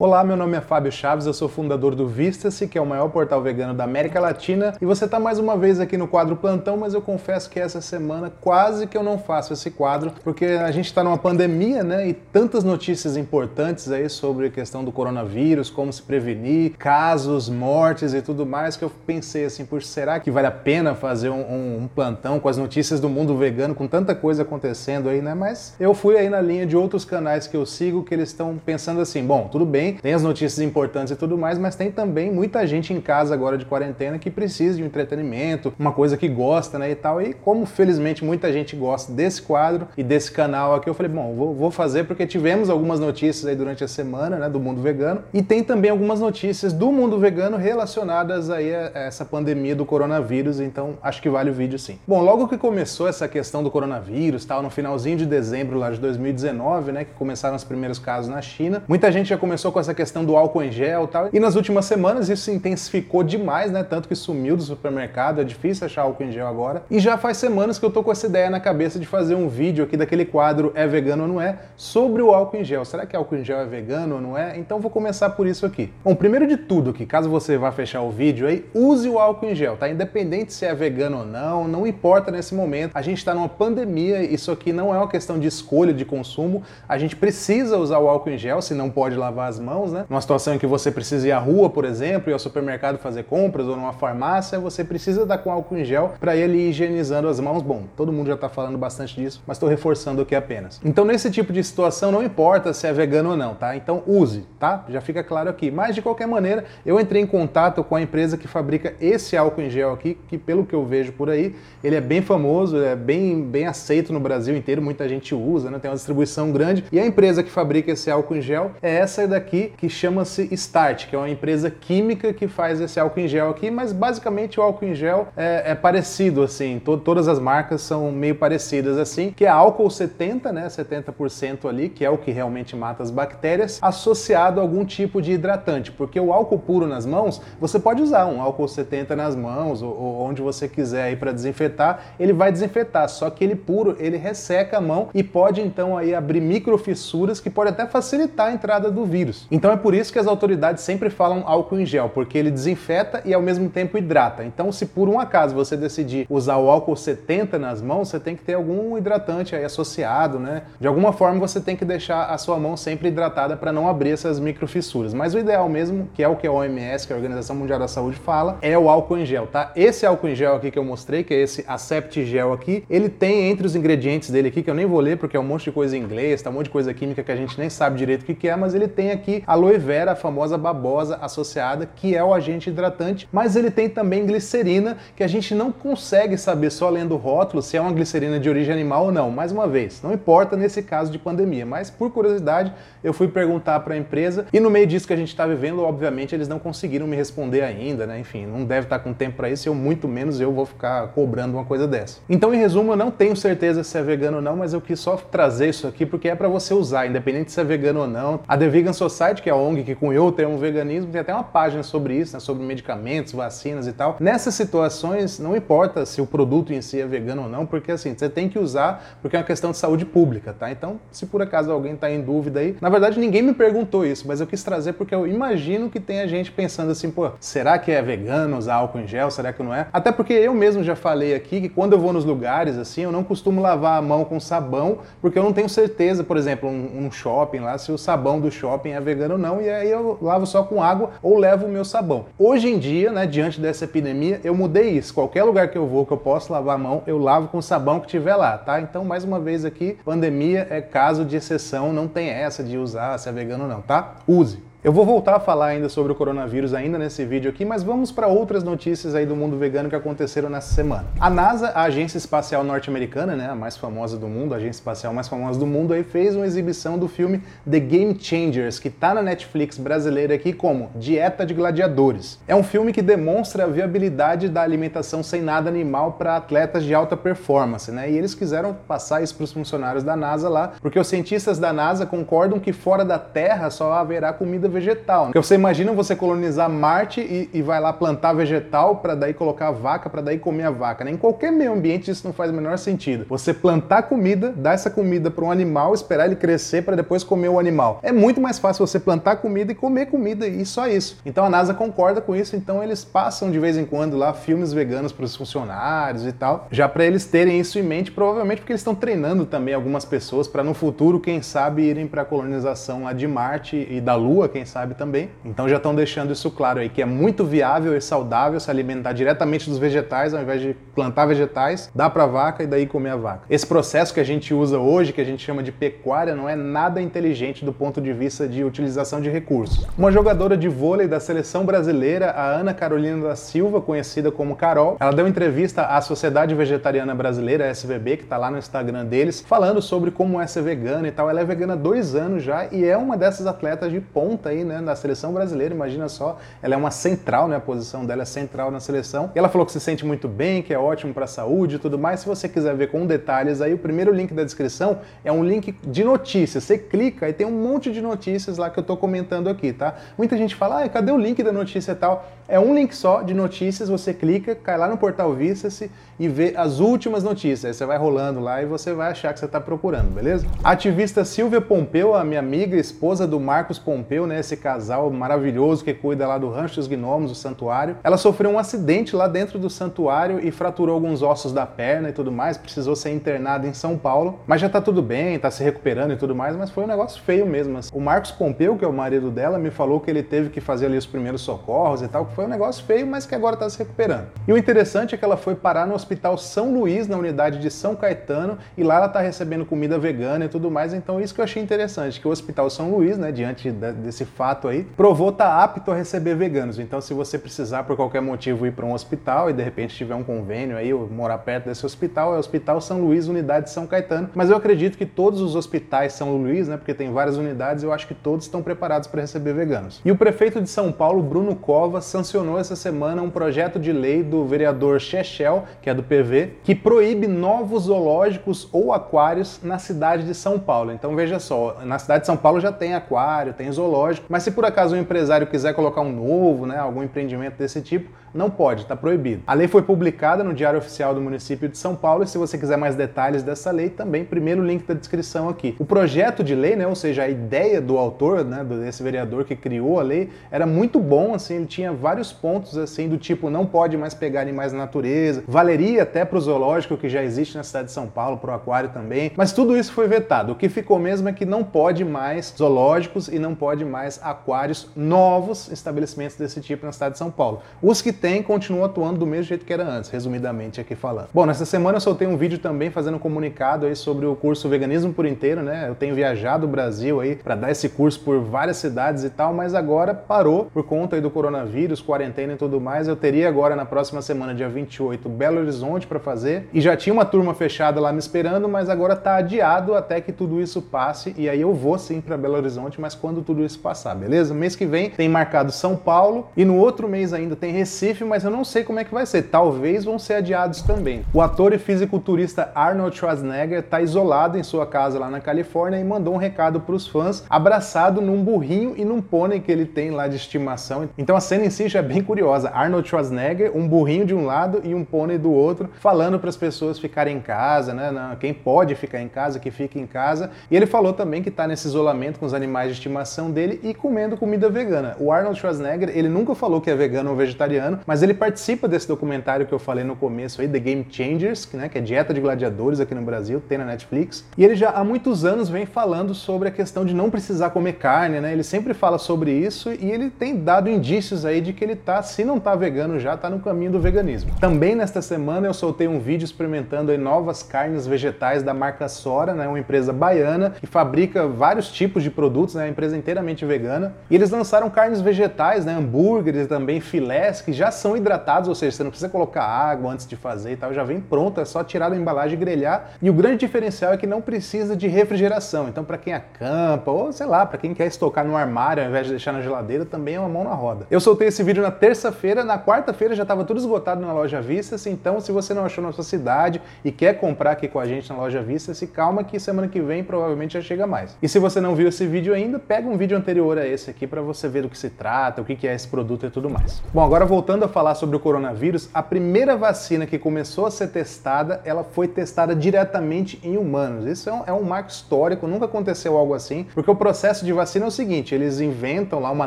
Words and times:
Olá, 0.00 0.22
meu 0.22 0.36
nome 0.36 0.56
é 0.56 0.60
Fábio 0.60 0.92
Chaves, 0.92 1.26
eu 1.26 1.32
sou 1.32 1.48
fundador 1.48 1.92
do 1.92 2.06
Vista-se, 2.06 2.68
que 2.68 2.78
é 2.78 2.80
o 2.80 2.86
maior 2.86 3.08
portal 3.08 3.42
vegano 3.42 3.74
da 3.74 3.82
América 3.82 4.20
Latina, 4.20 4.76
e 4.80 4.86
você 4.86 5.06
está 5.06 5.18
mais 5.18 5.40
uma 5.40 5.56
vez 5.56 5.80
aqui 5.80 5.96
no 5.96 6.06
quadro 6.06 6.36
Plantão, 6.36 6.76
mas 6.76 6.94
eu 6.94 7.02
confesso 7.02 7.50
que 7.50 7.58
essa 7.58 7.80
semana 7.80 8.32
quase 8.40 8.86
que 8.86 8.96
eu 8.96 9.02
não 9.02 9.18
faço 9.18 9.52
esse 9.52 9.72
quadro, 9.72 10.12
porque 10.22 10.44
a 10.44 10.70
gente 10.70 10.84
está 10.84 11.02
numa 11.02 11.18
pandemia, 11.18 11.82
né, 11.82 12.06
e 12.06 12.14
tantas 12.14 12.62
notícias 12.62 13.16
importantes 13.16 13.90
aí 13.90 14.08
sobre 14.08 14.46
a 14.46 14.50
questão 14.50 14.84
do 14.84 14.92
coronavírus, 14.92 15.68
como 15.68 15.92
se 15.92 16.00
prevenir, 16.00 16.76
casos, 16.78 17.48
mortes 17.48 18.14
e 18.14 18.22
tudo 18.22 18.46
mais, 18.46 18.76
que 18.76 18.84
eu 18.84 18.92
pensei 19.04 19.46
assim, 19.46 19.66
por 19.66 19.82
será 19.82 20.20
que 20.20 20.30
vale 20.30 20.46
a 20.46 20.52
pena 20.52 20.94
fazer 20.94 21.30
um, 21.30 21.40
um, 21.40 21.82
um 21.82 21.88
plantão 21.92 22.38
com 22.38 22.48
as 22.48 22.56
notícias 22.56 23.00
do 23.00 23.08
mundo 23.08 23.36
vegano, 23.36 23.74
com 23.74 23.88
tanta 23.88 24.14
coisa 24.14 24.42
acontecendo 24.42 25.08
aí, 25.08 25.20
né, 25.20 25.34
mas 25.34 25.74
eu 25.80 25.92
fui 25.92 26.16
aí 26.16 26.30
na 26.30 26.40
linha 26.40 26.64
de 26.64 26.76
outros 26.76 27.04
canais 27.04 27.48
que 27.48 27.56
eu 27.56 27.66
sigo, 27.66 28.04
que 28.04 28.14
eles 28.14 28.28
estão 28.28 28.60
pensando 28.64 29.00
assim, 29.00 29.26
bom, 29.26 29.48
tudo 29.50 29.66
bem, 29.66 29.87
tem 29.94 30.14
as 30.14 30.22
notícias 30.22 30.60
importantes 30.60 31.12
e 31.12 31.16
tudo 31.16 31.36
mais, 31.36 31.58
mas 31.58 31.74
tem 31.74 31.90
também 31.90 32.30
muita 32.30 32.66
gente 32.66 32.92
em 32.92 33.00
casa 33.00 33.34
agora 33.34 33.56
de 33.56 33.64
quarentena 33.64 34.18
que 34.18 34.30
precisa 34.30 34.76
de 34.76 34.82
um 34.82 34.86
entretenimento, 34.86 35.72
uma 35.78 35.92
coisa 35.92 36.16
que 36.16 36.28
gosta, 36.28 36.78
né, 36.78 36.90
e 36.90 36.94
tal. 36.94 37.20
E 37.20 37.34
como 37.34 37.66
felizmente 37.66 38.24
muita 38.24 38.52
gente 38.52 38.76
gosta 38.76 39.12
desse 39.12 39.42
quadro 39.42 39.88
e 39.96 40.02
desse 40.02 40.30
canal 40.32 40.74
aqui, 40.74 40.88
eu 40.88 40.94
falei, 40.94 41.10
bom, 41.10 41.34
vou, 41.34 41.54
vou 41.54 41.70
fazer 41.70 42.04
porque 42.04 42.26
tivemos 42.26 42.70
algumas 42.70 43.00
notícias 43.00 43.46
aí 43.46 43.56
durante 43.56 43.84
a 43.84 43.88
semana, 43.88 44.36
né, 44.36 44.48
do 44.48 44.60
mundo 44.60 44.80
vegano, 44.80 45.22
e 45.32 45.42
tem 45.42 45.62
também 45.62 45.90
algumas 45.90 46.20
notícias 46.20 46.72
do 46.72 46.90
mundo 46.92 47.18
vegano 47.18 47.56
relacionadas 47.56 48.50
aí 48.50 48.74
a 48.74 48.90
essa 48.94 49.24
pandemia 49.24 49.74
do 49.74 49.84
coronavírus, 49.84 50.60
então 50.60 50.94
acho 51.02 51.20
que 51.22 51.28
vale 51.28 51.50
o 51.50 51.54
vídeo 51.54 51.78
sim. 51.78 51.98
Bom, 52.06 52.22
logo 52.22 52.48
que 52.48 52.56
começou 52.56 53.08
essa 53.08 53.28
questão 53.28 53.62
do 53.62 53.70
coronavírus, 53.70 54.44
tal, 54.44 54.62
no 54.62 54.70
finalzinho 54.70 55.16
de 55.16 55.26
dezembro 55.26 55.78
lá 55.78 55.90
de 55.90 56.00
2019, 56.00 56.92
né, 56.92 57.04
que 57.04 57.12
começaram 57.14 57.56
os 57.56 57.64
primeiros 57.64 57.98
casos 57.98 58.30
na 58.30 58.40
China, 58.40 58.82
muita 58.88 59.10
gente 59.10 59.28
já 59.28 59.36
começou 59.36 59.72
com 59.72 59.77
com 59.78 59.80
essa 59.80 59.94
questão 59.94 60.24
do 60.24 60.36
álcool 60.36 60.62
em 60.62 60.72
gel 60.72 61.04
e 61.04 61.06
tal. 61.06 61.28
E 61.32 61.38
nas 61.38 61.54
últimas 61.54 61.84
semanas 61.84 62.28
isso 62.28 62.42
se 62.42 62.50
intensificou 62.50 63.22
demais, 63.22 63.70
né? 63.70 63.84
Tanto 63.84 64.08
que 64.08 64.14
sumiu 64.16 64.56
do 64.56 64.62
supermercado, 64.62 65.40
é 65.40 65.44
difícil 65.44 65.86
achar 65.86 66.02
álcool 66.02 66.24
em 66.24 66.32
gel 66.32 66.48
agora. 66.48 66.82
E 66.90 66.98
já 66.98 67.16
faz 67.16 67.36
semanas 67.36 67.78
que 67.78 67.84
eu 67.84 67.90
tô 67.90 68.02
com 68.02 68.10
essa 68.10 68.26
ideia 68.26 68.50
na 68.50 68.58
cabeça 68.58 68.98
de 68.98 69.06
fazer 69.06 69.36
um 69.36 69.48
vídeo 69.48 69.84
aqui 69.84 69.96
daquele 69.96 70.24
quadro 70.24 70.72
É 70.74 70.86
Vegano 70.86 71.22
ou 71.22 71.28
Não 71.28 71.40
É? 71.40 71.58
sobre 71.76 72.20
o 72.22 72.34
álcool 72.34 72.56
em 72.56 72.64
gel. 72.64 72.84
Será 72.84 73.06
que 73.06 73.14
álcool 73.14 73.36
em 73.36 73.44
gel 73.44 73.58
é 73.60 73.66
vegano 73.66 74.16
ou 74.16 74.20
não 74.20 74.36
é? 74.36 74.58
Então 74.58 74.80
vou 74.80 74.90
começar 74.90 75.30
por 75.30 75.46
isso 75.46 75.64
aqui. 75.64 75.92
Bom, 76.02 76.14
primeiro 76.14 76.46
de 76.46 76.56
tudo, 76.56 76.92
que 76.92 77.06
caso 77.06 77.30
você 77.30 77.56
vá 77.56 77.70
fechar 77.70 78.02
o 78.02 78.10
vídeo 78.10 78.48
aí, 78.48 78.66
use 78.74 79.08
o 79.08 79.18
álcool 79.18 79.46
em 79.46 79.54
gel, 79.54 79.76
tá? 79.76 79.88
Independente 79.88 80.52
se 80.52 80.64
é 80.64 80.74
vegano 80.74 81.18
ou 81.18 81.24
não, 81.24 81.68
não 81.68 81.86
importa 81.86 82.32
nesse 82.32 82.52
momento. 82.52 82.90
A 82.94 83.02
gente 83.02 83.18
está 83.18 83.32
numa 83.32 83.48
pandemia, 83.48 84.22
isso 84.22 84.50
aqui 84.50 84.72
não 84.72 84.92
é 84.92 84.98
uma 84.98 85.08
questão 85.08 85.38
de 85.38 85.46
escolha 85.46 85.94
de 85.94 86.04
consumo. 86.04 86.64
A 86.88 86.98
gente 86.98 87.14
precisa 87.14 87.76
usar 87.76 87.98
o 87.98 88.08
álcool 88.08 88.30
em 88.30 88.38
gel, 88.38 88.60
se 88.60 88.74
não 88.74 88.90
pode 88.90 89.14
lavar 89.14 89.48
as 89.48 89.60
mãos, 89.60 89.67
né? 89.92 90.04
Numa 90.08 90.20
situação 90.20 90.54
em 90.54 90.58
que 90.58 90.66
você 90.66 90.90
precisa 90.90 91.28
ir 91.28 91.32
à 91.32 91.38
rua, 91.38 91.70
por 91.70 91.84
exemplo, 91.84 92.30
ir 92.30 92.32
ao 92.32 92.38
supermercado 92.38 92.98
fazer 92.98 93.24
compras 93.24 93.66
ou 93.66 93.76
numa 93.76 93.92
farmácia, 93.92 94.58
você 94.58 94.84
precisa 94.84 95.22
estar 95.22 95.38
com 95.38 95.50
álcool 95.50 95.76
em 95.76 95.84
gel 95.84 96.14
para 96.20 96.36
ele 96.36 96.58
higienizando 96.68 97.28
as 97.28 97.40
mãos. 97.40 97.62
Bom, 97.62 97.84
todo 97.96 98.12
mundo 98.12 98.28
já 98.28 98.34
está 98.34 98.48
falando 98.48 98.78
bastante 98.78 99.14
disso, 99.14 99.42
mas 99.46 99.56
estou 99.56 99.68
reforçando 99.68 100.22
aqui 100.22 100.34
apenas. 100.34 100.80
Então, 100.84 101.04
nesse 101.04 101.30
tipo 101.30 101.52
de 101.52 101.62
situação, 101.62 102.10
não 102.10 102.22
importa 102.22 102.72
se 102.72 102.86
é 102.86 102.92
vegano 102.92 103.30
ou 103.30 103.36
não, 103.36 103.54
tá? 103.54 103.76
Então, 103.76 104.02
use, 104.06 104.46
tá? 104.58 104.84
Já 104.88 105.00
fica 105.00 105.22
claro 105.22 105.50
aqui. 105.50 105.70
Mas, 105.70 105.94
de 105.94 106.02
qualquer 106.02 106.26
maneira, 106.26 106.64
eu 106.84 106.98
entrei 106.98 107.22
em 107.22 107.26
contato 107.26 107.82
com 107.84 107.96
a 107.96 108.02
empresa 108.02 108.36
que 108.36 108.48
fabrica 108.48 108.94
esse 109.00 109.36
álcool 109.36 109.62
em 109.62 109.70
gel 109.70 109.92
aqui, 109.92 110.18
que 110.28 110.38
pelo 110.38 110.64
que 110.64 110.74
eu 110.74 110.84
vejo 110.84 111.12
por 111.12 111.30
aí, 111.30 111.54
ele 111.82 111.96
é 111.96 112.00
bem 112.00 112.22
famoso, 112.22 112.78
é 112.82 112.96
bem, 112.96 113.42
bem 113.42 113.66
aceito 113.66 114.12
no 114.12 114.20
Brasil 114.20 114.56
inteiro, 114.56 114.82
muita 114.82 115.08
gente 115.08 115.34
usa, 115.34 115.70
né? 115.70 115.78
Tem 115.78 115.90
uma 115.90 115.96
distribuição 115.96 116.50
grande. 116.52 116.84
E 116.90 116.98
a 116.98 117.06
empresa 117.06 117.42
que 117.42 117.50
fabrica 117.50 117.92
esse 117.92 118.10
álcool 118.10 118.36
em 118.36 118.42
gel 118.42 118.72
é 118.82 118.96
essa 118.96 119.26
daqui, 119.26 119.57
que 119.66 119.88
chama-se 119.88 120.48
Start, 120.52 121.06
que 121.08 121.14
é 121.14 121.18
uma 121.18 121.28
empresa 121.28 121.70
química 121.70 122.32
que 122.32 122.48
faz 122.48 122.80
esse 122.80 122.98
álcool 122.98 123.20
em 123.20 123.28
gel 123.28 123.50
aqui, 123.50 123.70
mas 123.70 123.92
basicamente 123.92 124.58
o 124.58 124.62
álcool 124.62 124.86
em 124.86 124.94
gel 124.94 125.28
é, 125.36 125.72
é 125.72 125.74
parecido, 125.74 126.42
assim, 126.42 126.78
to 126.78 126.96
todas 126.98 127.28
as 127.28 127.38
marcas 127.38 127.82
são 127.82 128.10
meio 128.12 128.34
parecidas, 128.34 128.98
assim, 128.98 129.30
que 129.30 129.44
é 129.44 129.48
álcool 129.48 129.90
70, 129.90 130.52
né, 130.52 130.66
70% 130.68 131.68
ali, 131.68 131.88
que 131.88 132.04
é 132.04 132.10
o 132.10 132.18
que 132.18 132.30
realmente 132.30 132.76
mata 132.76 133.02
as 133.02 133.10
bactérias, 133.10 133.78
associado 133.82 134.60
a 134.60 134.62
algum 134.62 134.84
tipo 134.84 135.20
de 135.20 135.32
hidratante, 135.32 135.90
porque 135.92 136.18
o 136.18 136.32
álcool 136.32 136.58
puro 136.58 136.86
nas 136.86 137.06
mãos, 137.06 137.40
você 137.60 137.78
pode 137.78 138.02
usar 138.02 138.26
um 138.26 138.40
álcool 138.40 138.68
70 138.68 139.16
nas 139.16 139.34
mãos, 139.34 139.82
ou, 139.82 139.90
ou 139.90 140.20
onde 140.22 140.42
você 140.42 140.68
quiser 140.68 141.04
aí 141.04 141.16
para 141.16 141.32
desinfetar, 141.32 142.14
ele 142.18 142.32
vai 142.32 142.52
desinfetar, 142.52 143.08
só 143.08 143.30
que 143.30 143.42
ele 143.44 143.56
puro, 143.56 143.96
ele 143.98 144.16
resseca 144.16 144.78
a 144.78 144.80
mão 144.80 145.08
e 145.14 145.22
pode 145.22 145.60
então 145.60 145.96
aí 145.96 146.14
abrir 146.14 146.40
microfissuras 146.40 147.40
que 147.40 147.50
pode 147.50 147.70
até 147.70 147.86
facilitar 147.86 148.48
a 148.48 148.52
entrada 148.52 148.90
do 148.90 149.04
vírus. 149.04 149.46
Então 149.50 149.72
é 149.72 149.76
por 149.76 149.94
isso 149.94 150.12
que 150.12 150.18
as 150.18 150.26
autoridades 150.26 150.82
sempre 150.82 151.10
falam 151.10 151.42
álcool 151.46 151.78
em 151.78 151.86
gel, 151.86 152.10
porque 152.10 152.36
ele 152.36 152.50
desinfeta 152.50 153.22
e 153.24 153.32
ao 153.32 153.40
mesmo 153.40 153.68
tempo 153.68 153.96
hidrata. 153.96 154.44
Então, 154.44 154.70
se 154.70 154.86
por 154.86 155.08
um 155.08 155.18
acaso 155.18 155.54
você 155.54 155.76
decidir 155.76 156.26
usar 156.28 156.56
o 156.56 156.68
álcool 156.70 156.96
70 156.96 157.58
nas 157.58 157.80
mãos, 157.80 158.08
você 158.08 158.20
tem 158.20 158.36
que 158.36 158.42
ter 158.42 158.54
algum 158.54 158.96
hidratante 158.98 159.56
aí 159.56 159.64
associado, 159.64 160.38
né? 160.38 160.62
De 160.80 160.86
alguma 160.86 161.12
forma 161.12 161.40
você 161.40 161.60
tem 161.60 161.76
que 161.76 161.84
deixar 161.84 162.26
a 162.26 162.38
sua 162.38 162.58
mão 162.58 162.76
sempre 162.76 163.08
hidratada 163.08 163.56
para 163.56 163.72
não 163.72 163.88
abrir 163.88 164.10
essas 164.10 164.38
microfissuras. 164.38 165.14
Mas 165.14 165.34
o 165.34 165.38
ideal 165.38 165.68
mesmo, 165.68 166.08
que 166.14 166.22
é 166.22 166.28
o 166.28 166.36
que 166.36 166.46
a 166.46 166.52
OMS, 166.52 167.06
que 167.06 167.12
é 167.12 167.16
a 167.16 167.18
Organização 167.18 167.56
Mundial 167.56 167.78
da 167.78 167.88
Saúde, 167.88 168.16
fala, 168.16 168.58
é 168.60 168.76
o 168.76 168.88
álcool 168.88 169.18
em 169.18 169.26
gel, 169.26 169.46
tá? 169.46 169.72
Esse 169.74 170.04
álcool 170.04 170.28
em 170.28 170.34
gel 170.34 170.56
aqui 170.56 170.70
que 170.70 170.78
eu 170.78 170.84
mostrei, 170.84 171.24
que 171.24 171.32
é 171.32 171.40
esse 171.40 171.64
Acept 171.66 172.24
Gel 172.24 172.52
aqui, 172.52 172.84
ele 172.90 173.08
tem 173.08 173.50
entre 173.50 173.66
os 173.66 173.74
ingredientes 173.74 174.30
dele 174.30 174.48
aqui, 174.48 174.62
que 174.62 174.70
eu 174.70 174.74
nem 174.74 174.86
vou 174.86 175.00
ler 175.00 175.16
porque 175.16 175.36
é 175.36 175.40
um 175.40 175.44
monte 175.44 175.64
de 175.64 175.72
coisa 175.72 175.96
em 175.96 176.00
inglês, 176.02 176.42
tá 176.42 176.50
um 176.50 176.54
monte 176.54 176.64
de 176.64 176.70
coisa 176.70 176.92
química 176.92 177.22
que 177.22 177.32
a 177.32 177.36
gente 177.36 177.58
nem 177.58 177.70
sabe 177.70 177.98
direito 177.98 178.22
o 178.22 178.34
que 178.34 178.48
é, 178.48 178.56
mas 178.56 178.74
ele 178.74 178.88
tem 178.88 179.10
aqui 179.10 179.27
aloe 179.46 179.78
vera, 179.78 180.12
a 180.12 180.16
famosa 180.16 180.58
babosa 180.58 181.18
associada, 181.20 181.88
que 181.94 182.16
é 182.16 182.22
o 182.22 182.34
agente 182.34 182.70
hidratante, 182.70 183.28
mas 183.32 183.56
ele 183.56 183.70
tem 183.70 183.88
também 183.88 184.26
glicerina, 184.26 184.96
que 185.14 185.22
a 185.22 185.28
gente 185.28 185.54
não 185.54 185.70
consegue 185.70 186.36
saber 186.36 186.70
só 186.70 186.88
lendo 186.88 187.14
o 187.14 187.18
rótulo 187.18 187.62
se 187.62 187.76
é 187.76 187.80
uma 187.80 187.92
glicerina 187.92 188.38
de 188.40 188.48
origem 188.48 188.72
animal 188.72 189.06
ou 189.06 189.12
não. 189.12 189.30
Mais 189.30 189.52
uma 189.52 189.66
vez, 189.66 190.00
não 190.02 190.12
importa 190.12 190.56
nesse 190.56 190.82
caso 190.82 191.10
de 191.10 191.18
pandemia, 191.18 191.66
mas 191.66 191.90
por 191.90 192.10
curiosidade 192.10 192.72
eu 193.02 193.12
fui 193.12 193.28
perguntar 193.28 193.80
para 193.80 193.94
a 193.94 193.96
empresa 193.96 194.46
e 194.52 194.60
no 194.60 194.70
meio 194.70 194.86
disso 194.86 195.06
que 195.06 195.12
a 195.12 195.16
gente 195.16 195.28
está 195.28 195.46
vivendo, 195.46 195.82
obviamente 195.82 196.34
eles 196.34 196.48
não 196.48 196.58
conseguiram 196.58 197.06
me 197.06 197.16
responder 197.16 197.62
ainda, 197.62 198.06
né? 198.06 198.18
Enfim, 198.18 198.46
não 198.46 198.64
deve 198.64 198.86
estar 198.86 198.98
tá 198.98 199.04
com 199.04 199.12
tempo 199.12 199.36
para 199.36 199.50
isso, 199.50 199.68
eu 199.68 199.74
muito 199.74 200.08
menos 200.08 200.40
eu 200.40 200.52
vou 200.52 200.66
ficar 200.66 201.08
cobrando 201.08 201.56
uma 201.56 201.64
coisa 201.64 201.86
dessa. 201.86 202.18
Então, 202.28 202.52
em 202.54 202.58
resumo, 202.58 202.92
eu 202.92 202.96
não 202.96 203.10
tenho 203.10 203.36
certeza 203.36 203.84
se 203.84 203.96
é 203.96 204.02
vegano 204.02 204.38
ou 204.38 204.42
não, 204.42 204.56
mas 204.56 204.72
eu 204.72 204.80
quis 204.80 204.98
só 204.98 205.16
trazer 205.16 205.68
isso 205.68 205.86
aqui 205.86 206.04
porque 206.04 206.28
é 206.28 206.34
para 206.34 206.48
você 206.48 206.74
usar, 206.74 207.06
independente 207.06 207.52
se 207.52 207.60
é 207.60 207.64
vegano 207.64 208.00
ou 208.00 208.06
não. 208.06 208.40
A 208.46 208.56
The 208.56 208.68
Vegan 208.68 208.92
Society, 208.92 209.17
que 209.42 209.50
é 209.50 209.52
a 209.52 209.56
ONG 209.56 209.82
que 209.82 209.94
cunhou 209.94 210.28
o 210.28 210.32
termo 210.32 210.56
veganismo, 210.58 211.10
tem 211.10 211.20
até 211.20 211.34
uma 211.34 211.42
página 211.42 211.82
sobre 211.82 212.14
isso, 212.14 212.34
né, 212.34 212.40
sobre 212.40 212.64
medicamentos, 212.64 213.32
vacinas 213.32 213.86
e 213.86 213.92
tal. 213.92 214.16
Nessas 214.20 214.54
situações, 214.54 215.38
não 215.38 215.56
importa 215.56 216.06
se 216.06 216.20
o 216.20 216.26
produto 216.26 216.72
em 216.72 216.80
si 216.80 217.00
é 217.00 217.06
vegano 217.06 217.42
ou 217.42 217.48
não, 217.48 217.66
porque 217.66 217.92
assim, 217.92 218.14
você 218.16 218.28
tem 218.28 218.48
que 218.48 218.58
usar 218.58 219.18
porque 219.20 219.36
é 219.36 219.40
uma 219.40 219.44
questão 219.44 219.72
de 219.72 219.76
saúde 219.76 220.04
pública, 220.04 220.52
tá? 220.52 220.70
Então, 220.70 221.00
se 221.10 221.26
por 221.26 221.42
acaso 221.42 221.70
alguém 221.72 221.94
está 221.94 222.10
em 222.10 222.20
dúvida 222.20 222.60
aí, 222.60 222.76
na 222.80 222.88
verdade 222.88 223.18
ninguém 223.18 223.42
me 223.42 223.52
perguntou 223.52 224.06
isso, 224.06 224.26
mas 224.26 224.40
eu 224.40 224.46
quis 224.46 224.62
trazer 224.62 224.92
porque 224.92 225.14
eu 225.14 225.26
imagino 225.26 225.90
que 225.90 225.98
tem 225.98 226.20
a 226.20 226.26
gente 226.26 226.52
pensando 226.52 226.92
assim, 226.92 227.10
pô, 227.10 227.30
será 227.40 227.78
que 227.78 227.90
é 227.90 228.00
vegano 228.00 228.56
usar 228.56 228.76
álcool 228.76 229.00
em 229.00 229.06
gel? 229.06 229.30
Será 229.30 229.52
que 229.52 229.62
não 229.62 229.74
é? 229.74 229.88
Até 229.92 230.12
porque 230.12 230.32
eu 230.32 230.54
mesmo 230.54 230.82
já 230.84 230.94
falei 230.94 231.34
aqui 231.34 231.60
que 231.60 231.68
quando 231.68 231.94
eu 231.94 231.98
vou 231.98 232.12
nos 232.12 232.24
lugares 232.24 232.76
assim, 232.76 233.02
eu 233.02 233.12
não 233.12 233.24
costumo 233.24 233.60
lavar 233.60 233.98
a 233.98 234.02
mão 234.02 234.24
com 234.24 234.38
sabão, 234.38 234.98
porque 235.20 235.38
eu 235.38 235.42
não 235.42 235.52
tenho 235.52 235.68
certeza, 235.68 236.22
por 236.22 236.36
exemplo, 236.36 236.68
um, 236.68 237.06
um 237.06 237.10
shopping 237.10 237.60
lá, 237.60 237.76
se 237.78 237.90
o 237.90 237.98
sabão 237.98 238.40
do 238.40 238.50
shopping 238.50 238.90
é 238.90 239.00
vegano 239.08 239.34
ou 239.34 239.40
não, 239.40 239.60
e 239.60 239.70
aí 239.70 239.90
eu 239.90 240.18
lavo 240.20 240.46
só 240.46 240.62
com 240.62 240.82
água 240.82 241.12
ou 241.22 241.38
levo 241.38 241.66
o 241.66 241.68
meu 241.68 241.84
sabão. 241.84 242.26
Hoje 242.38 242.68
em 242.68 242.78
dia, 242.78 243.10
né, 243.10 243.26
diante 243.26 243.58
dessa 243.60 243.84
epidemia, 243.84 244.40
eu 244.44 244.54
mudei 244.54 244.90
isso. 244.90 245.14
Qualquer 245.14 245.44
lugar 245.44 245.68
que 245.68 245.78
eu 245.78 245.86
vou 245.86 246.04
que 246.04 246.12
eu 246.12 246.18
posso 246.18 246.52
lavar 246.52 246.74
a 246.74 246.78
mão, 246.78 247.02
eu 247.06 247.16
lavo 247.16 247.48
com 247.48 247.58
o 247.58 247.62
sabão 247.62 248.00
que 248.00 248.06
tiver 248.06 248.36
lá, 248.36 248.58
tá? 248.58 248.80
Então, 248.80 249.04
mais 249.04 249.24
uma 249.24 249.40
vez 249.40 249.64
aqui, 249.64 249.96
pandemia 250.04 250.66
é 250.70 250.80
caso 250.80 251.24
de 251.24 251.36
exceção, 251.36 251.92
não 251.92 252.06
tem 252.06 252.28
essa 252.28 252.62
de 252.62 252.76
usar 252.76 253.16
se 253.18 253.28
é 253.28 253.32
vegano 253.32 253.64
ou 253.64 253.70
não, 253.70 253.80
tá? 253.80 254.16
Use. 254.26 254.67
Eu 254.84 254.92
vou 254.92 255.04
voltar 255.04 255.34
a 255.34 255.40
falar 255.40 255.66
ainda 255.66 255.88
sobre 255.88 256.12
o 256.12 256.14
coronavírus 256.14 256.72
ainda 256.72 256.96
nesse 256.96 257.24
vídeo 257.24 257.50
aqui, 257.50 257.64
mas 257.64 257.82
vamos 257.82 258.12
para 258.12 258.28
outras 258.28 258.62
notícias 258.62 259.12
aí 259.12 259.26
do 259.26 259.34
mundo 259.34 259.58
vegano 259.58 259.88
que 259.88 259.96
aconteceram 259.96 260.48
nessa 260.48 260.72
semana. 260.72 261.04
A 261.18 261.28
NASA, 261.28 261.70
a 261.70 261.82
agência 261.82 262.16
espacial 262.16 262.62
norte-americana, 262.62 263.34
né, 263.34 263.50
a 263.50 263.56
mais 263.56 263.76
famosa 263.76 264.16
do 264.16 264.28
mundo, 264.28 264.54
a 264.54 264.56
agência 264.56 264.78
espacial 264.78 265.12
mais 265.12 265.26
famosa 265.26 265.58
do 265.58 265.66
mundo, 265.66 265.92
aí 265.92 266.04
fez 266.04 266.36
uma 266.36 266.46
exibição 266.46 266.96
do 266.96 267.08
filme 267.08 267.42
The 267.68 267.80
Game 267.80 268.16
Changers, 268.20 268.78
que 268.78 268.88
tá 268.88 269.12
na 269.12 269.20
Netflix 269.20 269.76
brasileira 269.76 270.32
aqui 270.36 270.52
como 270.52 270.92
Dieta 270.94 271.44
de 271.44 271.54
Gladiadores. 271.54 272.38
É 272.46 272.54
um 272.54 272.62
filme 272.62 272.92
que 272.92 273.02
demonstra 273.02 273.64
a 273.64 273.66
viabilidade 273.66 274.48
da 274.48 274.62
alimentação 274.62 275.24
sem 275.24 275.42
nada 275.42 275.68
animal 275.68 276.12
para 276.12 276.36
atletas 276.36 276.84
de 276.84 276.94
alta 276.94 277.16
performance, 277.16 277.90
né? 277.90 278.08
E 278.08 278.16
eles 278.16 278.32
quiseram 278.32 278.76
passar 278.86 279.24
isso 279.24 279.34
para 279.34 279.42
os 279.42 279.52
funcionários 279.52 280.04
da 280.04 280.14
NASA 280.14 280.48
lá, 280.48 280.74
porque 280.80 281.00
os 281.00 281.08
cientistas 281.08 281.58
da 281.58 281.72
NASA 281.72 282.06
concordam 282.06 282.60
que 282.60 282.72
fora 282.72 283.04
da 283.04 283.18
Terra 283.18 283.70
só 283.70 283.92
haverá 283.94 284.32
comida 284.32 284.68
vegetal. 284.78 285.26
Porque 285.26 285.38
você 285.38 285.54
imagina 285.54 285.92
você 285.92 286.14
colonizar 286.16 286.70
Marte 286.70 287.20
e, 287.20 287.50
e 287.52 287.62
vai 287.62 287.80
lá 287.80 287.92
plantar 287.92 288.32
vegetal 288.32 288.96
para 288.96 289.14
daí 289.14 289.34
colocar 289.34 289.68
a 289.68 289.72
vaca, 289.72 290.08
para 290.08 290.22
daí 290.22 290.38
comer 290.38 290.64
a 290.64 290.70
vaca. 290.70 291.04
Né? 291.04 291.10
Em 291.10 291.16
qualquer 291.16 291.52
meio 291.52 291.72
ambiente 291.72 292.10
isso 292.10 292.26
não 292.26 292.32
faz 292.32 292.50
o 292.50 292.54
menor 292.54 292.78
sentido. 292.78 293.26
Você 293.28 293.52
plantar 293.52 294.02
comida, 294.02 294.52
dar 294.56 294.74
essa 294.74 294.90
comida 294.90 295.30
para 295.30 295.44
um 295.44 295.50
animal, 295.50 295.94
esperar 295.94 296.26
ele 296.26 296.36
crescer 296.36 296.82
para 296.82 296.96
depois 296.96 297.22
comer 297.22 297.48
o 297.48 297.58
animal. 297.58 298.00
É 298.02 298.12
muito 298.12 298.40
mais 298.40 298.58
fácil 298.58 298.86
você 298.86 298.98
plantar 298.98 299.36
comida 299.36 299.72
e 299.72 299.74
comer 299.74 300.06
comida 300.06 300.46
e 300.46 300.64
só 300.64 300.86
isso. 300.86 301.18
Então 301.26 301.44
a 301.44 301.50
NASA 301.50 301.74
concorda 301.74 302.20
com 302.20 302.34
isso, 302.34 302.56
então 302.56 302.82
eles 302.82 303.04
passam 303.04 303.50
de 303.50 303.58
vez 303.58 303.76
em 303.76 303.84
quando 303.84 304.16
lá 304.16 304.32
filmes 304.32 304.72
veganos 304.72 305.12
para 305.12 305.24
os 305.24 305.34
funcionários 305.34 306.26
e 306.26 306.32
tal, 306.32 306.66
já 306.70 306.88
para 306.88 307.04
eles 307.04 307.26
terem 307.26 307.58
isso 307.58 307.78
em 307.78 307.82
mente, 307.82 308.10
provavelmente 308.10 308.60
porque 308.60 308.72
eles 308.72 308.80
estão 308.80 308.94
treinando 308.94 309.44
também 309.44 309.74
algumas 309.74 310.04
pessoas 310.04 310.46
para 310.46 310.62
no 310.62 310.74
futuro, 310.74 311.20
quem 311.20 311.42
sabe, 311.42 311.82
irem 311.82 312.06
para 312.06 312.22
a 312.22 312.24
colonização 312.24 313.04
lá 313.04 313.12
de 313.12 313.26
Marte 313.26 313.86
e 313.90 314.00
da 314.00 314.14
Lua, 314.14 314.48
quem 314.58 314.64
sabe 314.64 314.94
também. 314.94 315.30
Então 315.44 315.68
já 315.68 315.76
estão 315.76 315.94
deixando 315.94 316.32
isso 316.32 316.50
claro 316.50 316.80
aí 316.80 316.88
que 316.88 317.00
é 317.00 317.04
muito 317.04 317.44
viável 317.44 317.96
e 317.96 318.00
saudável 318.00 318.58
se 318.58 318.68
alimentar 318.68 319.12
diretamente 319.12 319.70
dos 319.70 319.78
vegetais 319.78 320.34
ao 320.34 320.42
invés 320.42 320.60
de 320.60 320.74
plantar 320.96 321.26
vegetais, 321.26 321.88
dar 321.94 322.10
para 322.10 322.26
vaca 322.26 322.64
e 322.64 322.66
daí 322.66 322.84
comer 322.84 323.10
a 323.10 323.16
vaca. 323.16 323.42
Esse 323.48 323.64
processo 323.64 324.12
que 324.12 324.18
a 324.18 324.24
gente 324.24 324.52
usa 324.52 324.78
hoje, 324.78 325.12
que 325.12 325.20
a 325.20 325.24
gente 325.24 325.44
chama 325.44 325.62
de 325.62 325.70
pecuária, 325.70 326.34
não 326.34 326.48
é 326.48 326.56
nada 326.56 327.00
inteligente 327.00 327.64
do 327.64 327.72
ponto 327.72 328.00
de 328.00 328.12
vista 328.12 328.48
de 328.48 328.64
utilização 328.64 329.20
de 329.20 329.30
recursos. 329.30 329.86
Uma 329.96 330.10
jogadora 330.10 330.56
de 330.56 330.68
vôlei 330.68 331.06
da 331.06 331.20
seleção 331.20 331.64
brasileira, 331.64 332.30
a 332.30 332.46
Ana 332.46 332.74
Carolina 332.74 333.28
da 333.28 333.36
Silva, 333.36 333.80
conhecida 333.80 334.32
como 334.32 334.56
Carol, 334.56 334.96
ela 334.98 335.12
deu 335.12 335.28
entrevista 335.28 335.82
à 335.82 336.00
Sociedade 336.00 336.52
Vegetariana 336.54 337.14
Brasileira, 337.14 337.70
SVB, 337.70 338.16
que 338.16 338.22
está 338.24 338.36
lá 338.36 338.50
no 338.50 338.58
Instagram 338.58 339.04
deles, 339.04 339.40
falando 339.40 339.80
sobre 339.80 340.10
como 340.10 340.40
é 340.40 340.46
ser 340.48 340.62
vegana 340.62 341.06
e 341.06 341.12
tal. 341.12 341.30
Ela 341.30 341.42
é 341.42 341.44
vegana 341.44 341.74
há 341.74 341.76
dois 341.76 342.16
anos 342.16 342.42
já 342.42 342.66
e 342.72 342.84
é 342.84 342.96
uma 342.96 343.16
dessas 343.16 343.46
atletas 343.46 343.92
de 343.92 344.00
ponta 344.00 344.47
aí, 344.48 344.64
né, 344.64 344.80
da 344.80 344.96
seleção 344.96 345.32
brasileira. 345.32 345.74
Imagina 345.74 346.08
só, 346.08 346.38
ela 346.62 346.74
é 346.74 346.76
uma 346.76 346.90
central, 346.90 347.48
né, 347.48 347.56
a 347.56 347.60
posição 347.60 348.04
dela 348.04 348.22
é 348.22 348.24
central 348.24 348.70
na 348.70 348.80
seleção. 348.80 349.30
E 349.34 349.38
ela 349.38 349.48
falou 349.48 349.66
que 349.66 349.72
se 349.72 349.80
sente 349.80 350.04
muito 350.04 350.26
bem, 350.26 350.62
que 350.62 350.72
é 350.72 350.78
ótimo 350.78 351.12
para 351.14 351.24
a 351.24 351.28
saúde 351.28 351.76
e 351.76 351.78
tudo 351.78 351.98
mais. 351.98 352.20
Se 352.20 352.26
você 352.26 352.48
quiser 352.48 352.74
ver 352.74 352.90
com 352.90 353.06
detalhes 353.06 353.60
aí, 353.60 353.74
o 353.74 353.78
primeiro 353.78 354.12
link 354.12 354.32
da 354.34 354.44
descrição 354.44 354.98
é 355.24 355.30
um 355.30 355.44
link 355.44 355.74
de 355.86 356.04
notícias. 356.04 356.64
Você 356.64 356.78
clica 356.78 357.28
e 357.28 357.32
tem 357.32 357.46
um 357.46 357.50
monte 357.50 357.92
de 357.92 358.00
notícias 358.00 358.58
lá 358.58 358.70
que 358.70 358.78
eu 358.78 358.82
estou 358.82 358.96
comentando 358.96 359.48
aqui, 359.48 359.72
tá? 359.72 359.94
Muita 360.16 360.36
gente 360.36 360.54
fala, 360.54 360.84
ah, 360.84 360.88
cadê 360.88 361.12
o 361.12 361.18
link 361.18 361.42
da 361.42 361.52
notícia 361.52 361.92
e 361.92 361.94
tal? 361.94 362.26
É 362.50 362.58
um 362.58 362.74
link 362.74 362.96
só 362.96 363.20
de 363.20 363.34
notícias, 363.34 363.90
você 363.90 364.14
clica, 364.14 364.54
cai 364.54 364.78
lá 364.78 364.88
no 364.88 364.96
portal 364.96 365.34
Vista-se 365.34 365.90
e 366.18 366.26
vê 366.28 366.54
as 366.56 366.80
últimas 366.80 367.22
notícias. 367.22 367.66
Aí 367.66 367.74
você 367.74 367.84
vai 367.84 367.98
rolando 367.98 368.40
lá 368.40 368.62
e 368.62 368.64
você 368.64 368.94
vai 368.94 369.10
achar 369.10 369.34
que 369.34 369.38
você 369.38 369.44
está 369.44 369.60
procurando, 369.60 370.14
beleza? 370.14 370.46
A 370.64 370.70
ativista 370.70 371.26
Silvia 371.26 371.60
Pompeu, 371.60 372.14
a 372.14 372.24
minha 372.24 372.40
amiga, 372.40 372.74
esposa 372.74 373.26
do 373.26 373.38
Marcos 373.38 373.78
Pompeu, 373.78 374.26
né, 374.26 374.40
esse 374.40 374.56
casal 374.56 375.10
maravilhoso 375.10 375.84
que 375.84 375.92
cuida 375.92 376.26
lá 376.26 376.38
do 376.38 376.48
Rancho 376.48 376.76
dos 376.76 376.86
Gnomos, 376.86 377.30
o 377.30 377.34
santuário, 377.34 377.96
ela 378.02 378.16
sofreu 378.16 378.48
um 378.48 378.58
acidente 378.58 379.14
lá 379.14 379.28
dentro 379.28 379.58
do 379.58 379.68
santuário 379.68 380.40
e 380.42 380.50
fraturou 380.50 380.94
alguns 380.94 381.22
ossos 381.22 381.52
da 381.52 381.66
perna 381.66 382.08
e 382.08 382.12
tudo 382.12 382.32
mais, 382.32 382.56
precisou 382.56 382.96
ser 382.96 383.10
internada 383.10 383.66
em 383.66 383.74
São 383.74 383.98
Paulo, 383.98 384.40
mas 384.46 384.62
já 384.62 384.70
tá 384.70 384.80
tudo 384.80 385.02
bem, 385.02 385.38
tá 385.38 385.50
se 385.50 385.62
recuperando 385.62 386.14
e 386.14 386.16
tudo 386.16 386.34
mais, 386.34 386.56
mas 386.56 386.70
foi 386.70 386.84
um 386.84 386.88
negócio 386.88 387.20
feio 387.20 387.44
mesmo. 387.44 387.76
Assim. 387.76 387.90
O 387.92 388.00
Marcos 388.00 388.30
Pompeu, 388.30 388.74
que 388.78 388.86
é 388.86 388.88
o 388.88 388.92
marido 388.92 389.30
dela, 389.30 389.58
me 389.58 389.70
falou 389.70 390.00
que 390.00 390.10
ele 390.10 390.22
teve 390.22 390.48
que 390.48 390.62
fazer 390.62 390.86
ali 390.86 390.96
os 390.96 391.04
primeiros 391.04 391.42
socorros 391.42 392.00
e 392.00 392.08
tal, 392.08 392.24
foi 392.38 392.44
um 392.44 392.48
negócio 392.48 392.84
feio, 392.84 393.04
mas 393.04 393.26
que 393.26 393.34
agora 393.34 393.56
tá 393.56 393.68
se 393.68 393.76
recuperando. 393.76 394.28
E 394.46 394.52
o 394.52 394.56
interessante 394.56 395.12
é 395.12 395.18
que 395.18 395.24
ela 395.24 395.36
foi 395.36 395.56
parar 395.56 395.88
no 395.88 395.94
Hospital 395.96 396.38
São 396.38 396.72
Luís, 396.72 397.08
na 397.08 397.16
unidade 397.16 397.58
de 397.58 397.68
São 397.68 397.96
Caetano, 397.96 398.56
e 398.76 398.84
lá 398.84 398.98
ela 398.98 399.08
tá 399.08 399.18
recebendo 399.18 399.66
comida 399.66 399.98
vegana 399.98 400.44
e 400.44 400.48
tudo 400.48 400.70
mais, 400.70 400.94
então 400.94 401.20
isso 401.20 401.34
que 401.34 401.40
eu 401.40 401.44
achei 401.44 401.60
interessante, 401.60 402.20
que 402.20 402.28
o 402.28 402.30
Hospital 402.30 402.70
São 402.70 402.92
Luís, 402.92 403.18
né, 403.18 403.32
diante 403.32 403.72
desse 403.72 404.24
fato 404.24 404.68
aí, 404.68 404.84
provou 404.84 405.32
tá 405.32 405.64
apto 405.64 405.90
a 405.90 405.96
receber 405.96 406.36
veganos. 406.36 406.78
Então 406.78 407.00
se 407.00 407.12
você 407.12 407.36
precisar 407.36 407.82
por 407.82 407.96
qualquer 407.96 408.22
motivo 408.22 408.64
ir 408.68 408.72
para 408.72 408.86
um 408.86 408.92
hospital 408.92 409.50
e 409.50 409.52
de 409.52 409.64
repente 409.64 409.96
tiver 409.96 410.14
um 410.14 410.22
convênio 410.22 410.76
aí, 410.76 410.94
ou 410.94 411.08
morar 411.08 411.38
perto 411.38 411.64
desse 411.64 411.84
hospital, 411.84 412.34
é 412.34 412.36
o 412.36 412.38
Hospital 412.38 412.80
São 412.80 413.00
Luís, 413.00 413.26
unidade 413.26 413.68
São 413.68 413.84
Caetano. 413.84 414.30
Mas 414.32 414.48
eu 414.48 414.56
acredito 414.56 414.96
que 414.96 415.06
todos 415.06 415.40
os 415.40 415.56
hospitais 415.56 416.12
São 416.12 416.36
Luís, 416.36 416.68
né, 416.68 416.76
porque 416.76 416.94
tem 416.94 417.12
várias 417.12 417.36
unidades, 417.36 417.82
eu 417.82 417.92
acho 417.92 418.06
que 418.06 418.14
todos 418.14 418.44
estão 418.44 418.62
preparados 418.62 419.08
para 419.08 419.22
receber 419.22 419.54
veganos. 419.54 420.00
E 420.04 420.12
o 420.12 420.16
prefeito 420.16 420.60
de 420.60 420.68
São 420.68 420.92
Paulo, 420.92 421.20
Bruno 421.20 421.56
Covas, 421.56 422.04
sancionou 422.28 422.58
essa 422.58 422.76
semana 422.76 423.22
um 423.22 423.30
projeto 423.30 423.78
de 423.80 423.90
lei 423.90 424.22
do 424.22 424.44
vereador 424.44 425.00
Chechel, 425.00 425.64
que 425.80 425.88
é 425.88 425.94
do 425.94 426.02
PV, 426.02 426.58
que 426.62 426.74
proíbe 426.74 427.26
novos 427.26 427.84
zoológicos 427.84 428.68
ou 428.70 428.92
aquários 428.92 429.60
na 429.62 429.78
cidade 429.78 430.24
de 430.24 430.34
São 430.34 430.58
Paulo. 430.58 430.92
Então 430.92 431.16
veja 431.16 431.38
só, 431.38 431.78
na 431.86 431.98
cidade 431.98 432.20
de 432.20 432.26
São 432.26 432.36
Paulo 432.36 432.60
já 432.60 432.70
tem 432.70 432.94
aquário, 432.94 433.54
tem 433.54 433.72
zoológico, 433.72 434.26
mas 434.28 434.42
se 434.42 434.50
por 434.50 434.66
acaso 434.66 434.94
um 434.94 434.98
empresário 434.98 435.46
quiser 435.46 435.72
colocar 435.72 436.02
um 436.02 436.12
novo, 436.12 436.66
né, 436.66 436.78
algum 436.78 437.02
empreendimento 437.02 437.56
desse 437.56 437.80
tipo, 437.80 438.10
não 438.34 438.50
pode, 438.50 438.82
está 438.82 438.96
proibido. 438.96 439.42
A 439.46 439.54
lei 439.54 439.68
foi 439.68 439.82
publicada 439.82 440.44
no 440.44 440.54
Diário 440.54 440.78
Oficial 440.78 441.14
do 441.14 441.20
município 441.20 441.68
de 441.68 441.78
São 441.78 441.94
Paulo 441.94 442.24
e 442.24 442.26
se 442.26 442.38
você 442.38 442.58
quiser 442.58 442.76
mais 442.76 442.94
detalhes 442.94 443.42
dessa 443.42 443.70
lei, 443.70 443.88
também 443.88 444.24
primeiro 444.24 444.64
link 444.64 444.86
da 444.86 444.94
descrição 444.94 445.48
aqui. 445.48 445.74
O 445.78 445.84
projeto 445.84 446.42
de 446.44 446.54
lei, 446.54 446.76
né, 446.76 446.86
ou 446.86 446.94
seja, 446.94 447.22
a 447.22 447.28
ideia 447.28 447.80
do 447.80 447.96
autor, 447.98 448.44
né, 448.44 448.64
desse 448.64 449.02
vereador 449.02 449.44
que 449.44 449.56
criou 449.56 449.98
a 449.98 450.02
lei, 450.02 450.30
era 450.50 450.66
muito 450.66 451.00
bom, 451.00 451.34
assim, 451.34 451.56
ele 451.56 451.66
tinha 451.66 451.92
vários 451.92 452.32
pontos 452.32 452.76
assim 452.76 453.08
do 453.08 453.18
tipo 453.18 453.50
não 453.50 453.66
pode 453.66 453.96
mais 453.96 454.14
pegar 454.14 454.40
animais 454.40 454.72
na 454.72 454.80
natureza, 454.80 455.42
valeria 455.46 456.02
até 456.02 456.24
para 456.24 456.38
o 456.38 456.40
zoológico 456.40 456.96
que 456.96 457.08
já 457.08 457.22
existe 457.22 457.56
na 457.56 457.62
cidade 457.62 457.86
de 457.86 457.92
São 457.92 458.06
Paulo, 458.06 458.38
para 458.38 458.52
o 458.52 458.54
aquário 458.54 458.90
também, 458.90 459.32
mas 459.36 459.52
tudo 459.52 459.76
isso 459.76 459.92
foi 459.92 460.06
vetado. 460.06 460.52
O 460.52 460.54
que 460.54 460.68
ficou 460.68 460.98
mesmo 460.98 461.28
é 461.28 461.32
que 461.32 461.44
não 461.44 461.64
pode 461.64 462.04
mais 462.04 462.54
zoológicos 462.56 463.28
e 463.28 463.38
não 463.38 463.54
pode 463.54 463.84
mais 463.84 464.20
aquários 464.22 464.90
novos 464.94 465.70
estabelecimentos 465.70 466.36
desse 466.36 466.60
tipo 466.60 466.84
na 466.84 466.92
cidade 466.92 467.12
de 467.12 467.18
São 467.18 467.30
Paulo. 467.30 467.60
Os 467.82 468.02
que 468.02 468.12
tem 468.18 468.42
continuam 468.42 468.84
atuando 468.84 469.18
do 469.18 469.26
mesmo 469.26 469.44
jeito 469.44 469.64
que 469.64 469.72
era 469.72 469.84
antes, 469.84 470.10
resumidamente 470.10 470.80
aqui 470.80 470.94
falando. 470.94 471.28
Bom, 471.32 471.46
nessa 471.46 471.64
semana 471.64 471.96
eu 471.96 472.00
soltei 472.00 472.26
um 472.26 472.36
vídeo 472.36 472.58
também 472.58 472.90
fazendo 472.90 473.16
um 473.16 473.18
comunicado 473.18 473.86
aí 473.86 473.94
sobre 473.94 474.26
o 474.26 474.34
curso 474.34 474.68
Veganismo 474.68 475.12
por 475.12 475.24
Inteiro, 475.24 475.62
né? 475.62 475.86
Eu 475.88 475.94
tenho 475.94 476.14
viajado 476.14 476.66
o 476.66 476.68
Brasil 476.68 477.20
aí 477.20 477.36
para 477.36 477.54
dar 477.54 477.70
esse 477.70 477.88
curso 477.88 478.20
por 478.20 478.40
várias 478.40 478.76
cidades 478.76 479.24
e 479.24 479.30
tal, 479.30 479.54
mas 479.54 479.74
agora 479.74 480.12
parou 480.12 480.66
por 480.66 480.82
conta 480.82 481.16
aí 481.16 481.22
do 481.22 481.30
coronavírus, 481.30 482.00
quarentena 482.00 482.54
e 482.54 482.56
tudo 482.56 482.80
mais. 482.80 483.08
Eu 483.08 483.16
teria 483.16 483.48
agora 483.48 483.76
na 483.76 483.84
próxima 483.84 484.20
semana, 484.20 484.54
dia 484.54 484.68
28, 484.68 485.28
Belo 485.28 485.60
Horizonte 485.60 486.06
para 486.06 486.18
fazer 486.18 486.68
e 486.72 486.80
já 486.80 486.96
tinha 486.96 487.12
uma 487.12 487.24
turma 487.24 487.54
fechada 487.54 488.00
lá 488.00 488.12
me 488.12 488.18
esperando, 488.18 488.68
mas 488.68 488.88
agora 488.88 489.14
tá 489.14 489.36
adiado 489.36 489.94
até 489.94 490.20
que 490.20 490.32
tudo 490.32 490.60
isso 490.60 490.82
passe 490.82 491.34
e 491.36 491.48
aí 491.48 491.60
eu 491.60 491.72
vou 491.72 491.98
sim 491.98 492.20
para 492.20 492.36
Belo 492.36 492.56
Horizonte, 492.56 493.00
mas 493.00 493.14
quando 493.14 493.42
tudo 493.42 493.64
isso 493.64 493.78
passar, 493.78 494.14
beleza? 494.14 494.52
Mês 494.52 494.74
que 494.74 494.86
vem 494.86 495.10
tem 495.10 495.28
marcado 495.28 495.70
São 495.70 495.96
Paulo 495.96 496.48
e 496.56 496.64
no 496.64 496.76
outro 496.76 497.08
mês 497.08 497.32
ainda 497.32 497.54
tem 497.54 497.72
Recife 497.72 498.07
Recife, 498.08 498.24
mas 498.24 498.44
eu 498.44 498.50
não 498.50 498.64
sei 498.64 498.84
como 498.84 498.98
é 498.98 499.04
que 499.04 499.12
vai 499.12 499.26
ser. 499.26 499.42
Talvez 499.42 500.04
vão 500.04 500.18
ser 500.18 500.34
adiados 500.34 500.80
também. 500.80 501.24
O 501.32 501.42
ator 501.42 501.72
e 501.74 501.78
fisiculturista 501.78 502.72
Arnold 502.74 503.16
Schwarzenegger 503.16 503.80
está 503.80 504.00
isolado 504.00 504.56
em 504.56 504.62
sua 504.62 504.86
casa 504.86 505.18
lá 505.18 505.28
na 505.28 505.40
Califórnia 505.40 505.98
e 505.98 506.04
mandou 506.04 506.34
um 506.34 506.38
recado 506.38 506.80
para 506.80 506.94
os 506.94 507.06
fãs, 507.06 507.44
abraçado 507.50 508.20
num 508.20 508.42
burrinho 508.42 508.94
e 508.96 509.04
num 509.04 509.20
pônei 509.20 509.60
que 509.60 509.70
ele 509.70 509.84
tem 509.84 510.10
lá 510.10 510.26
de 510.26 510.36
estimação. 510.36 511.08
Então 511.18 511.36
a 511.36 511.40
cena 511.40 511.66
em 511.66 511.70
si 511.70 511.88
já 511.88 511.98
é 511.98 512.02
bem 512.02 512.22
curiosa. 512.22 512.70
Arnold 512.70 513.06
Schwarzenegger, 513.08 513.76
um 513.76 513.86
burrinho 513.86 514.24
de 514.24 514.34
um 514.34 514.46
lado 514.46 514.80
e 514.84 514.94
um 514.94 515.04
pônei 515.04 515.36
do 515.36 515.52
outro, 515.52 515.90
falando 516.00 516.38
para 516.38 516.48
as 516.48 516.56
pessoas 516.56 516.98
ficarem 516.98 517.36
em 517.36 517.40
casa, 517.40 517.92
né? 517.92 518.36
Quem 518.40 518.54
pode 518.54 518.94
ficar 518.94 519.20
em 519.20 519.28
casa, 519.28 519.58
que 519.58 519.70
fique 519.70 519.98
em 519.98 520.06
casa. 520.06 520.50
E 520.70 520.76
ele 520.76 520.86
falou 520.86 521.12
também 521.12 521.42
que 521.42 521.50
está 521.50 521.66
nesse 521.66 521.86
isolamento 521.86 522.38
com 522.38 522.46
os 522.46 522.54
animais 522.54 522.88
de 522.88 522.94
estimação 522.94 523.50
dele 523.50 523.80
e 523.82 523.92
comendo 523.92 524.36
comida 524.36 524.70
vegana. 524.70 525.16
O 525.20 525.30
Arnold 525.30 525.58
Schwarzenegger, 525.58 526.10
ele 526.14 526.28
nunca 526.28 526.54
falou 526.54 526.80
que 526.80 526.90
é 526.90 526.94
vegano 526.94 527.30
ou 527.30 527.36
vegetariano, 527.36 527.97
mas 528.06 528.22
ele 528.22 528.34
participa 528.34 528.88
desse 528.88 529.08
documentário 529.08 529.66
que 529.66 529.72
eu 529.72 529.78
falei 529.78 530.04
no 530.04 530.16
começo 530.16 530.60
aí, 530.60 530.68
The 530.68 530.78
Game 530.78 531.06
Changers, 531.10 531.68
né, 531.72 531.88
que 531.88 531.98
é 531.98 532.00
Dieta 532.00 532.32
de 532.32 532.40
Gladiadores 532.40 533.00
aqui 533.00 533.14
no 533.14 533.22
Brasil, 533.22 533.60
tem 533.60 533.78
na 533.78 533.84
Netflix. 533.84 534.44
E 534.56 534.64
ele 534.64 534.74
já 534.74 534.90
há 534.90 535.04
muitos 535.04 535.44
anos 535.44 535.68
vem 535.68 535.86
falando 535.86 536.34
sobre 536.34 536.68
a 536.68 536.70
questão 536.70 537.04
de 537.04 537.14
não 537.14 537.30
precisar 537.30 537.70
comer 537.70 537.94
carne, 537.94 538.40
né? 538.40 538.52
Ele 538.52 538.62
sempre 538.62 538.94
fala 538.94 539.18
sobre 539.18 539.52
isso 539.52 539.90
e 539.92 540.10
ele 540.10 540.30
tem 540.30 540.56
dado 540.56 540.88
indícios 540.88 541.44
aí 541.44 541.60
de 541.60 541.72
que 541.72 541.84
ele 541.84 541.96
tá, 541.96 542.22
se 542.22 542.44
não 542.44 542.58
tá 542.60 542.74
vegano 542.74 543.18
já, 543.18 543.36
tá 543.36 543.50
no 543.50 543.60
caminho 543.60 543.92
do 543.92 544.00
veganismo. 544.00 544.50
Também 544.60 544.94
nesta 544.94 545.22
semana 545.22 545.66
eu 545.66 545.74
soltei 545.74 546.08
um 546.08 546.18
vídeo 546.18 546.44
experimentando 546.44 547.10
aí 547.10 547.18
novas 547.18 547.62
carnes 547.62 548.06
vegetais 548.06 548.62
da 548.62 548.74
marca 548.74 549.08
Sora, 549.08 549.54
né, 549.54 549.66
uma 549.66 549.78
empresa 549.78 550.12
baiana 550.12 550.70
que 550.78 550.86
fabrica 550.86 551.46
vários 551.46 551.90
tipos 551.90 552.22
de 552.22 552.30
produtos, 552.30 552.74
né, 552.74 552.84
uma 552.84 552.90
empresa 552.90 553.16
inteiramente 553.16 553.64
vegana. 553.64 554.14
E 554.30 554.34
eles 554.34 554.50
lançaram 554.50 554.90
carnes 554.90 555.20
vegetais, 555.20 555.84
né, 555.84 555.94
hambúrgueres 555.94 556.66
também 556.66 557.00
filés 557.00 557.60
que 557.60 557.72
já 557.72 557.87
são 557.90 558.16
hidratados, 558.16 558.68
ou 558.68 558.74
seja, 558.74 558.96
você 558.96 559.02
não 559.02 559.10
precisa 559.10 559.28
colocar 559.28 559.62
água 559.62 560.12
antes 560.12 560.26
de 560.26 560.36
fazer 560.36 560.72
e 560.72 560.76
tal, 560.76 560.92
já 560.94 561.04
vem 561.04 561.20
pronto, 561.20 561.60
é 561.60 561.64
só 561.64 561.84
tirar 561.84 562.08
da 562.08 562.16
embalagem 562.16 562.56
e 562.56 562.60
grelhar. 562.60 563.10
E 563.20 563.28
o 563.28 563.32
grande 563.32 563.58
diferencial 563.58 564.12
é 564.12 564.16
que 564.16 564.26
não 564.26 564.40
precisa 564.40 564.96
de 564.96 565.06
refrigeração. 565.06 565.88
Então, 565.88 566.04
para 566.04 566.16
quem 566.16 566.32
acampa, 566.32 567.10
ou 567.10 567.32
sei 567.32 567.46
lá, 567.46 567.66
para 567.66 567.78
quem 567.78 567.92
quer 567.94 568.06
estocar 568.06 568.44
no 568.44 568.56
armário 568.56 569.02
ao 569.02 569.08
invés 569.08 569.26
de 569.26 569.32
deixar 569.32 569.52
na 569.52 569.60
geladeira, 569.60 570.04
também 570.04 570.36
é 570.36 570.40
uma 570.40 570.48
mão 570.48 570.64
na 570.64 570.74
roda. 570.74 571.06
Eu 571.10 571.20
soltei 571.20 571.48
esse 571.48 571.62
vídeo 571.62 571.82
na 571.82 571.90
terça-feira, 571.90 572.64
na 572.64 572.78
quarta-feira 572.78 573.34
já 573.34 573.42
estava 573.42 573.64
tudo 573.64 573.78
esgotado 573.78 574.20
na 574.20 574.32
loja 574.32 574.60
Vistas, 574.60 575.06
então 575.06 575.40
se 575.40 575.52
você 575.52 575.74
não 575.74 575.84
achou 575.84 576.02
na 576.02 576.12
sua 576.12 576.24
cidade 576.24 576.80
e 577.04 577.12
quer 577.12 577.34
comprar 577.34 577.72
aqui 577.72 577.88
com 577.88 577.98
a 577.98 578.06
gente 578.06 578.30
na 578.30 578.36
loja 578.36 578.62
Vistas, 578.62 578.96
se 578.98 579.06
calma 579.06 579.44
que 579.44 579.58
semana 579.60 579.88
que 579.88 580.00
vem 580.00 580.24
provavelmente 580.24 580.74
já 580.74 580.80
chega 580.80 581.06
mais. 581.06 581.36
E 581.42 581.48
se 581.48 581.58
você 581.58 581.80
não 581.80 581.94
viu 581.94 582.08
esse 582.08 582.26
vídeo 582.26 582.54
ainda, 582.54 582.78
pega 582.78 583.08
um 583.08 583.16
vídeo 583.16 583.36
anterior 583.36 583.48
anterior 583.48 583.78
a 583.78 583.86
esse 583.86 584.10
aqui 584.10 584.26
para 584.26 584.40
você 584.40 584.68
ver 584.68 584.82
do 584.82 584.88
que 584.88 584.98
se 584.98 585.10
trata, 585.10 585.60
o 585.60 585.64
que 585.64 585.86
é 585.86 585.94
esse 585.94 586.06
produto 586.06 586.46
e 586.46 586.50
tudo 586.50 586.70
mais. 586.70 587.02
Bom, 587.12 587.24
agora 587.24 587.44
voltando 587.44 587.77
a 587.84 587.88
falar 587.88 588.14
sobre 588.14 588.36
o 588.36 588.40
coronavírus, 588.40 589.08
a 589.12 589.22
primeira 589.22 589.76
vacina 589.76 590.26
que 590.26 590.38
começou 590.38 590.86
a 590.86 590.90
ser 590.90 591.08
testada, 591.08 591.80
ela 591.84 592.04
foi 592.04 592.28
testada 592.28 592.74
diretamente 592.74 593.60
em 593.62 593.76
humanos. 593.76 594.26
Isso 594.26 594.48
é 594.48 594.52
um, 594.52 594.62
é 594.66 594.72
um 594.72 594.82
marco 594.82 595.10
histórico, 595.10 595.66
nunca 595.66 595.84
aconteceu 595.86 596.36
algo 596.36 596.54
assim, 596.54 596.86
porque 596.94 597.10
o 597.10 597.16
processo 597.16 597.64
de 597.64 597.72
vacina 597.72 598.04
é 598.04 598.08
o 598.08 598.10
seguinte: 598.10 598.54
eles 598.54 598.80
inventam 598.80 599.40
lá 599.40 599.50
uma 599.50 599.66